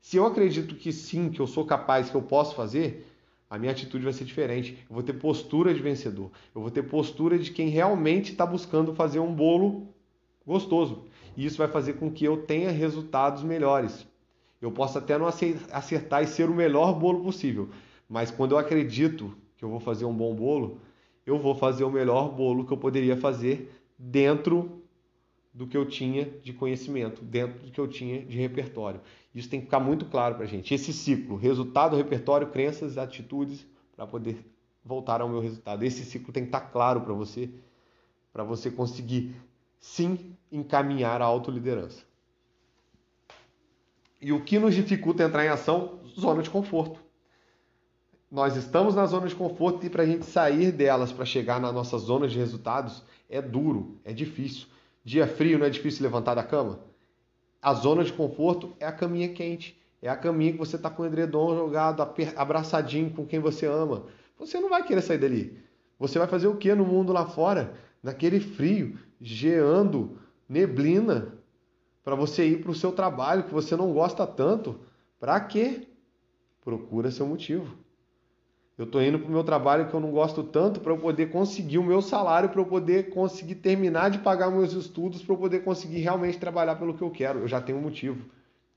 Se 0.00 0.16
eu 0.16 0.26
acredito 0.26 0.74
que 0.74 0.92
sim, 0.92 1.30
que 1.30 1.40
eu 1.40 1.46
sou 1.46 1.64
capaz, 1.64 2.10
que 2.10 2.16
eu 2.16 2.22
posso 2.22 2.56
fazer, 2.56 3.06
a 3.48 3.56
minha 3.56 3.70
atitude 3.70 4.02
vai 4.02 4.12
ser 4.12 4.24
diferente. 4.24 4.76
Eu 4.88 4.94
vou 4.94 5.02
ter 5.02 5.12
postura 5.12 5.72
de 5.72 5.80
vencedor. 5.80 6.30
Eu 6.54 6.60
vou 6.60 6.70
ter 6.70 6.82
postura 6.82 7.38
de 7.38 7.52
quem 7.52 7.68
realmente 7.68 8.32
está 8.32 8.44
buscando 8.44 8.94
fazer 8.94 9.20
um 9.20 9.32
bolo 9.32 9.86
gostoso. 10.44 11.04
E 11.36 11.46
isso 11.46 11.58
vai 11.58 11.68
fazer 11.68 11.94
com 11.94 12.10
que 12.10 12.24
eu 12.24 12.38
tenha 12.38 12.70
resultados 12.70 13.44
melhores. 13.44 14.06
Eu 14.62 14.70
posso 14.70 14.96
até 14.96 15.18
não 15.18 15.26
acertar 15.26 16.22
e 16.22 16.26
ser 16.28 16.48
o 16.48 16.54
melhor 16.54 16.94
bolo 16.94 17.24
possível, 17.24 17.68
mas 18.08 18.30
quando 18.30 18.52
eu 18.52 18.58
acredito 18.58 19.34
que 19.56 19.64
eu 19.64 19.68
vou 19.68 19.80
fazer 19.80 20.04
um 20.04 20.14
bom 20.14 20.32
bolo, 20.32 20.78
eu 21.26 21.36
vou 21.36 21.54
fazer 21.54 21.82
o 21.82 21.90
melhor 21.90 22.30
bolo 22.30 22.64
que 22.64 22.72
eu 22.72 22.76
poderia 22.76 23.16
fazer 23.16 23.74
dentro 23.98 24.80
do 25.52 25.66
que 25.66 25.76
eu 25.76 25.84
tinha 25.84 26.24
de 26.42 26.52
conhecimento, 26.52 27.22
dentro 27.24 27.66
do 27.66 27.72
que 27.72 27.80
eu 27.80 27.88
tinha 27.88 28.24
de 28.24 28.38
repertório. 28.38 29.00
Isso 29.34 29.48
tem 29.48 29.60
que 29.60 29.66
ficar 29.66 29.80
muito 29.80 30.06
claro 30.06 30.36
para 30.36 30.44
a 30.44 30.48
gente. 30.48 30.72
Esse 30.72 30.92
ciclo, 30.92 31.36
resultado, 31.36 31.96
repertório, 31.96 32.46
crenças, 32.46 32.96
atitudes, 32.96 33.66
para 33.96 34.06
poder 34.06 34.38
voltar 34.84 35.20
ao 35.20 35.28
meu 35.28 35.40
resultado. 35.40 35.84
Esse 35.84 36.04
ciclo 36.04 36.32
tem 36.32 36.44
que 36.44 36.48
estar 36.48 36.60
tá 36.60 36.66
claro 36.66 37.00
para 37.02 37.12
você, 37.12 37.50
para 38.32 38.44
você 38.44 38.70
conseguir 38.70 39.34
sim 39.78 40.36
encaminhar 40.50 41.20
a 41.20 41.24
autoliderança. 41.24 42.11
E 44.22 44.32
o 44.32 44.40
que 44.40 44.56
nos 44.56 44.72
dificulta 44.72 45.24
entrar 45.24 45.44
em 45.44 45.48
ação? 45.48 45.98
Zona 46.18 46.44
de 46.44 46.48
conforto. 46.48 47.00
Nós 48.30 48.56
estamos 48.56 48.94
na 48.94 49.04
zona 49.04 49.26
de 49.26 49.34
conforto 49.34 49.84
e 49.84 49.90
para 49.90 50.04
a 50.04 50.06
gente 50.06 50.24
sair 50.24 50.70
delas 50.70 51.12
para 51.12 51.24
chegar 51.24 51.60
na 51.60 51.72
nossa 51.72 51.98
zona 51.98 52.28
de 52.28 52.38
resultados 52.38 53.02
é 53.28 53.42
duro, 53.42 53.98
é 54.04 54.12
difícil. 54.12 54.68
Dia 55.04 55.26
frio 55.26 55.58
não 55.58 55.66
é 55.66 55.70
difícil 55.70 56.04
levantar 56.04 56.36
da 56.36 56.44
cama? 56.44 56.78
A 57.60 57.74
zona 57.74 58.04
de 58.04 58.12
conforto 58.12 58.72
é 58.78 58.86
a 58.86 58.92
caminha 58.92 59.28
quente. 59.28 59.76
É 60.00 60.08
a 60.08 60.16
caminha 60.16 60.52
que 60.52 60.58
você 60.58 60.76
está 60.76 60.88
com 60.88 61.02
o 61.02 61.06
edredom 61.06 61.56
jogado, 61.56 62.00
abraçadinho 62.36 63.10
com 63.10 63.26
quem 63.26 63.40
você 63.40 63.66
ama. 63.66 64.04
Você 64.38 64.60
não 64.60 64.70
vai 64.70 64.84
querer 64.84 65.02
sair 65.02 65.18
dali. 65.18 65.58
Você 65.98 66.18
vai 66.18 66.28
fazer 66.28 66.46
o 66.46 66.56
que 66.56 66.72
no 66.76 66.84
mundo 66.84 67.12
lá 67.12 67.26
fora? 67.26 67.74
Naquele 68.00 68.38
frio, 68.38 68.98
geando, 69.20 70.16
neblina, 70.48 71.41
para 72.04 72.14
você 72.14 72.46
ir 72.46 72.62
para 72.62 72.70
o 72.70 72.74
seu 72.74 72.92
trabalho 72.92 73.44
que 73.44 73.54
você 73.54 73.76
não 73.76 73.92
gosta 73.92 74.26
tanto. 74.26 74.80
Para 75.20 75.38
quê? 75.40 75.86
Procura 76.64 77.10
seu 77.10 77.26
motivo. 77.26 77.76
Eu 78.76 78.86
estou 78.86 79.02
indo 79.02 79.18
para 79.18 79.28
o 79.28 79.30
meu 79.30 79.44
trabalho 79.44 79.88
que 79.88 79.94
eu 79.94 80.00
não 80.00 80.10
gosto 80.10 80.42
tanto 80.42 80.80
para 80.80 80.92
eu 80.92 80.98
poder 80.98 81.30
conseguir 81.30 81.78
o 81.78 81.84
meu 81.84 82.00
salário, 82.00 82.48
para 82.48 82.60
eu 82.60 82.66
poder 82.66 83.10
conseguir 83.10 83.56
terminar 83.56 84.10
de 84.10 84.18
pagar 84.18 84.50
meus 84.50 84.72
estudos, 84.72 85.22
para 85.22 85.34
eu 85.34 85.38
poder 85.38 85.62
conseguir 85.62 85.98
realmente 85.98 86.38
trabalhar 86.38 86.76
pelo 86.76 86.94
que 86.94 87.02
eu 87.02 87.10
quero. 87.10 87.40
Eu 87.40 87.48
já 87.48 87.60
tenho 87.60 87.78
um 87.78 87.82
motivo. 87.82 88.24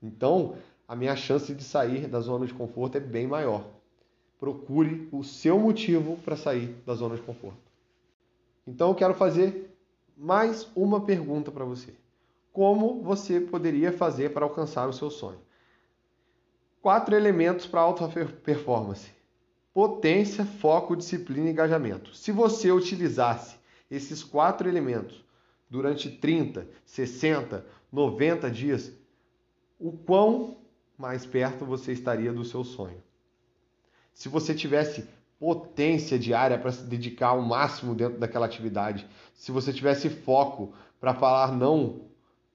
Então, 0.02 0.54
a 0.86 0.94
minha 0.94 1.16
chance 1.16 1.52
de 1.52 1.64
sair 1.64 2.06
da 2.06 2.20
zona 2.20 2.46
de 2.46 2.54
conforto 2.54 2.96
é 2.96 3.00
bem 3.00 3.26
maior. 3.26 3.64
Procure 4.38 5.08
o 5.10 5.24
seu 5.24 5.58
motivo 5.58 6.18
para 6.18 6.36
sair 6.36 6.76
da 6.86 6.94
zona 6.94 7.16
de 7.16 7.22
conforto. 7.22 7.58
Então, 8.66 8.90
eu 8.90 8.94
quero 8.94 9.14
fazer 9.14 9.74
mais 10.16 10.68
uma 10.76 11.00
pergunta 11.00 11.50
para 11.50 11.64
você. 11.64 11.92
Como 12.56 13.02
você 13.02 13.38
poderia 13.38 13.92
fazer 13.92 14.32
para 14.32 14.42
alcançar 14.42 14.88
o 14.88 14.92
seu 14.94 15.10
sonho? 15.10 15.38
Quatro 16.80 17.14
elementos 17.14 17.66
para 17.66 17.82
alta 17.82 18.08
performance 18.08 19.10
potência, 19.74 20.42
foco, 20.42 20.96
disciplina 20.96 21.48
e 21.48 21.52
engajamento. 21.52 22.16
Se 22.16 22.32
você 22.32 22.72
utilizasse 22.72 23.56
esses 23.90 24.24
quatro 24.24 24.66
elementos 24.66 25.22
durante 25.68 26.08
30, 26.10 26.66
60, 26.86 27.62
90 27.92 28.50
dias, 28.50 28.90
o 29.78 29.92
quão 29.92 30.56
mais 30.96 31.26
perto 31.26 31.66
você 31.66 31.92
estaria 31.92 32.32
do 32.32 32.42
seu 32.42 32.64
sonho? 32.64 33.02
Se 34.14 34.30
você 34.30 34.54
tivesse 34.54 35.06
potência 35.38 36.18
diária 36.18 36.56
para 36.56 36.72
se 36.72 36.84
dedicar 36.84 37.28
ao 37.28 37.42
máximo 37.42 37.94
dentro 37.94 38.18
daquela 38.18 38.46
atividade, 38.46 39.06
se 39.34 39.52
você 39.52 39.74
tivesse 39.74 40.08
foco 40.08 40.72
para 40.98 41.12
falar 41.12 41.52
não 41.52 42.05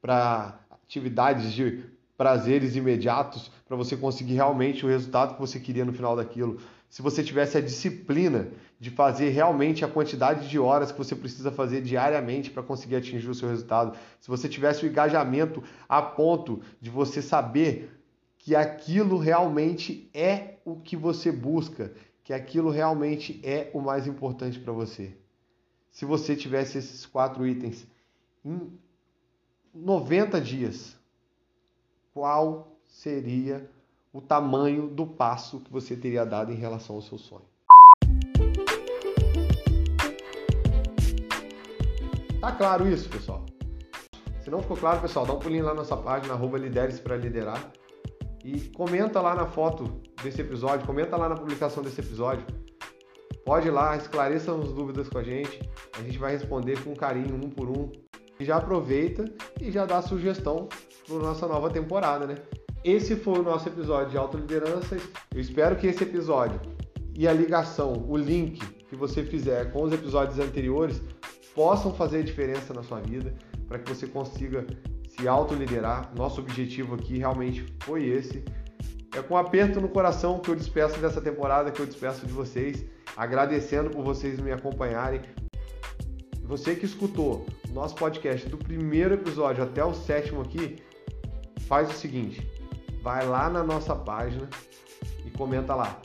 para 0.01 0.59
atividades 0.69 1.53
de 1.53 1.83
prazeres 2.17 2.75
imediatos, 2.75 3.51
para 3.67 3.77
você 3.77 3.95
conseguir 3.95 4.33
realmente 4.33 4.85
o 4.85 4.89
resultado 4.89 5.33
que 5.35 5.39
você 5.39 5.59
queria 5.59 5.85
no 5.85 5.93
final 5.93 6.15
daquilo, 6.15 6.59
se 6.89 7.01
você 7.01 7.23
tivesse 7.23 7.57
a 7.57 7.61
disciplina 7.61 8.49
de 8.77 8.89
fazer 8.89 9.29
realmente 9.29 9.85
a 9.85 9.87
quantidade 9.87 10.49
de 10.49 10.59
horas 10.59 10.91
que 10.91 10.97
você 10.97 11.15
precisa 11.15 11.51
fazer 11.51 11.81
diariamente 11.81 12.51
para 12.51 12.61
conseguir 12.61 12.97
atingir 12.97 13.29
o 13.29 13.33
seu 13.33 13.47
resultado, 13.47 13.97
se 14.19 14.27
você 14.27 14.49
tivesse 14.49 14.85
o 14.85 14.89
engajamento 14.89 15.63
a 15.87 16.01
ponto 16.01 16.61
de 16.81 16.89
você 16.89 17.21
saber 17.21 17.97
que 18.37 18.55
aquilo 18.55 19.17
realmente 19.17 20.09
é 20.13 20.55
o 20.65 20.75
que 20.75 20.97
você 20.97 21.31
busca, 21.31 21.93
que 22.23 22.33
aquilo 22.33 22.69
realmente 22.69 23.39
é 23.43 23.71
o 23.73 23.79
mais 23.79 24.05
importante 24.05 24.59
para 24.59 24.73
você. 24.73 25.15
Se 25.91 26.05
você 26.05 26.35
tivesse 26.35 26.77
esses 26.77 27.05
quatro 27.05 27.47
itens 27.47 27.87
90 29.73 30.41
dias, 30.41 30.97
qual 32.13 32.77
seria 32.85 33.69
o 34.11 34.19
tamanho 34.19 34.89
do 34.89 35.07
passo 35.07 35.61
que 35.61 35.71
você 35.71 35.95
teria 35.95 36.25
dado 36.25 36.51
em 36.51 36.55
relação 36.55 36.97
ao 36.97 37.01
seu 37.01 37.17
sonho. 37.17 37.45
Tá 42.41 42.51
claro 42.51 42.87
isso, 42.87 43.07
pessoal? 43.07 43.45
Se 44.41 44.49
não 44.49 44.61
ficou 44.61 44.75
claro, 44.75 44.99
pessoal, 44.99 45.25
dá 45.25 45.33
um 45.33 45.39
pulinho 45.39 45.63
lá 45.63 45.69
na 45.69 45.81
nossa 45.81 45.95
página, 45.95 46.33
arroba 46.33 46.57
Lideres 46.57 46.99
para 46.99 47.15
Liderar. 47.15 47.71
E 48.43 48.59
comenta 48.71 49.21
lá 49.21 49.35
na 49.35 49.45
foto 49.45 50.01
desse 50.21 50.41
episódio, 50.41 50.85
comenta 50.85 51.15
lá 51.15 51.29
na 51.29 51.35
publicação 51.35 51.83
desse 51.83 52.01
episódio. 52.01 52.45
Pode 53.45 53.67
ir 53.67 53.71
lá, 53.71 53.95
esclareça 53.95 54.51
as 54.51 54.73
dúvidas 54.73 55.07
com 55.07 55.19
a 55.19 55.23
gente. 55.23 55.61
A 55.97 56.01
gente 56.01 56.17
vai 56.17 56.31
responder 56.31 56.83
com 56.83 56.95
carinho, 56.95 57.35
um 57.35 57.49
por 57.49 57.69
um. 57.69 57.91
Já 58.43 58.57
aproveita 58.57 59.25
e 59.59 59.71
já 59.71 59.85
dá 59.85 60.01
sugestão 60.01 60.67
para 61.07 61.17
nossa 61.17 61.47
nova 61.47 61.69
temporada, 61.69 62.25
né? 62.25 62.35
esse 62.83 63.15
foi 63.15 63.39
o 63.39 63.43
nosso 63.43 63.67
episódio 63.69 64.11
de 64.11 64.17
autoliderança. 64.17 64.97
Eu 65.33 65.39
espero 65.39 65.75
que 65.75 65.87
esse 65.87 66.03
episódio 66.03 66.59
e 67.15 67.27
a 67.27 67.33
ligação, 67.33 68.05
o 68.07 68.17
link 68.17 68.59
que 68.89 68.95
você 68.95 69.23
fizer 69.23 69.71
com 69.71 69.83
os 69.83 69.93
episódios 69.93 70.39
anteriores 70.39 71.01
possam 71.53 71.93
fazer 71.93 72.23
diferença 72.23 72.73
na 72.73 72.81
sua 72.81 72.99
vida, 72.99 73.33
para 73.67 73.77
que 73.77 73.93
você 73.93 74.07
consiga 74.07 74.65
se 75.07 75.27
autoliderar. 75.27 76.11
Nosso 76.15 76.41
objetivo 76.41 76.95
aqui 76.95 77.17
realmente 77.17 77.65
foi 77.83 78.05
esse. 78.05 78.43
É 79.15 79.21
com 79.21 79.37
aperto 79.37 79.79
no 79.79 79.89
coração 79.89 80.39
que 80.39 80.49
eu 80.49 80.55
despeço 80.55 80.99
dessa 80.99 81.21
temporada, 81.21 81.69
que 81.69 81.81
eu 81.81 81.85
despeço 81.85 82.25
de 82.25 82.31
vocês, 82.31 82.83
agradecendo 83.15 83.89
por 83.89 84.03
vocês 84.03 84.39
me 84.39 84.51
acompanharem. 84.51 85.21
Você 86.51 86.75
que 86.75 86.85
escutou 86.85 87.45
nosso 87.69 87.95
podcast 87.95 88.45
do 88.49 88.57
primeiro 88.57 89.13
episódio 89.13 89.63
até 89.63 89.85
o 89.85 89.93
sétimo 89.93 90.41
aqui, 90.41 90.83
faz 91.61 91.89
o 91.89 91.93
seguinte: 91.93 92.45
vai 93.01 93.25
lá 93.25 93.49
na 93.49 93.63
nossa 93.63 93.95
página 93.95 94.49
e 95.25 95.29
comenta 95.29 95.73
lá. 95.73 96.01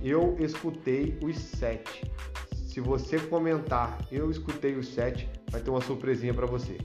Eu 0.00 0.36
escutei 0.38 1.18
os 1.24 1.36
sete. 1.36 2.08
Se 2.54 2.78
você 2.80 3.18
comentar, 3.18 3.98
eu 4.12 4.30
escutei 4.30 4.76
os 4.76 4.86
sete, 4.94 5.28
vai 5.50 5.60
ter 5.60 5.70
uma 5.70 5.80
surpresinha 5.80 6.32
para 6.32 6.46
você. 6.46 6.78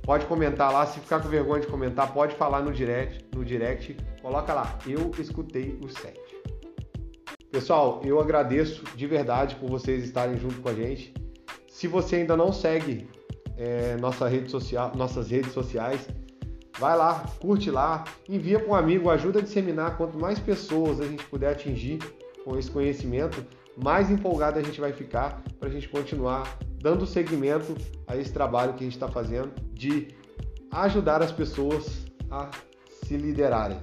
Pode 0.00 0.24
comentar 0.24 0.72
lá, 0.72 0.86
se 0.86 0.98
ficar 0.98 1.20
com 1.20 1.28
vergonha 1.28 1.60
de 1.60 1.66
comentar, 1.66 2.14
pode 2.14 2.34
falar 2.36 2.62
no 2.62 2.72
direct, 2.72 3.26
no 3.34 3.44
direct, 3.44 3.94
coloca 4.22 4.54
lá, 4.54 4.78
eu 4.86 5.10
escutei 5.18 5.78
os 5.84 5.92
sete. 5.92 6.34
Pessoal, 7.52 8.00
eu 8.02 8.18
agradeço 8.18 8.84
de 8.96 9.06
verdade 9.06 9.54
por 9.56 9.68
vocês 9.68 10.02
estarem 10.02 10.38
junto 10.38 10.62
com 10.62 10.70
a 10.70 10.74
gente. 10.74 11.25
Se 11.76 11.86
você 11.86 12.16
ainda 12.16 12.34
não 12.34 12.54
segue 12.54 13.06
é, 13.54 13.98
nossa 13.98 14.26
rede 14.26 14.50
social, 14.50 14.92
nossas 14.96 15.30
redes 15.30 15.52
sociais, 15.52 16.08
vai 16.78 16.96
lá, 16.96 17.26
curte 17.38 17.70
lá, 17.70 18.02
envia 18.26 18.58
para 18.58 18.70
um 18.70 18.74
amigo, 18.74 19.10
ajuda 19.10 19.40
a 19.40 19.42
disseminar. 19.42 19.94
Quanto 19.98 20.18
mais 20.18 20.38
pessoas 20.38 21.02
a 21.02 21.04
gente 21.04 21.22
puder 21.26 21.52
atingir 21.52 21.98
com 22.42 22.56
esse 22.58 22.70
conhecimento, 22.70 23.44
mais 23.76 24.10
empolgado 24.10 24.58
a 24.58 24.62
gente 24.62 24.80
vai 24.80 24.90
ficar 24.90 25.42
para 25.60 25.68
a 25.68 25.70
gente 25.70 25.86
continuar 25.90 26.58
dando 26.80 27.04
seguimento 27.04 27.76
a 28.06 28.16
esse 28.16 28.32
trabalho 28.32 28.72
que 28.72 28.80
a 28.80 28.84
gente 28.84 28.96
está 28.96 29.08
fazendo 29.08 29.52
de 29.74 30.08
ajudar 30.70 31.22
as 31.22 31.30
pessoas 31.30 32.06
a 32.30 32.50
se 33.04 33.18
liderarem. 33.18 33.76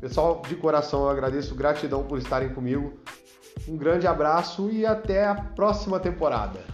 Pessoal, 0.00 0.40
de 0.48 0.56
coração 0.56 1.02
eu 1.02 1.10
agradeço, 1.10 1.54
gratidão 1.54 2.02
por 2.02 2.16
estarem 2.16 2.48
comigo. 2.54 2.94
Um 3.68 3.76
grande 3.76 4.06
abraço 4.06 4.70
e 4.70 4.86
até 4.86 5.26
a 5.26 5.34
próxima 5.34 6.00
temporada. 6.00 6.73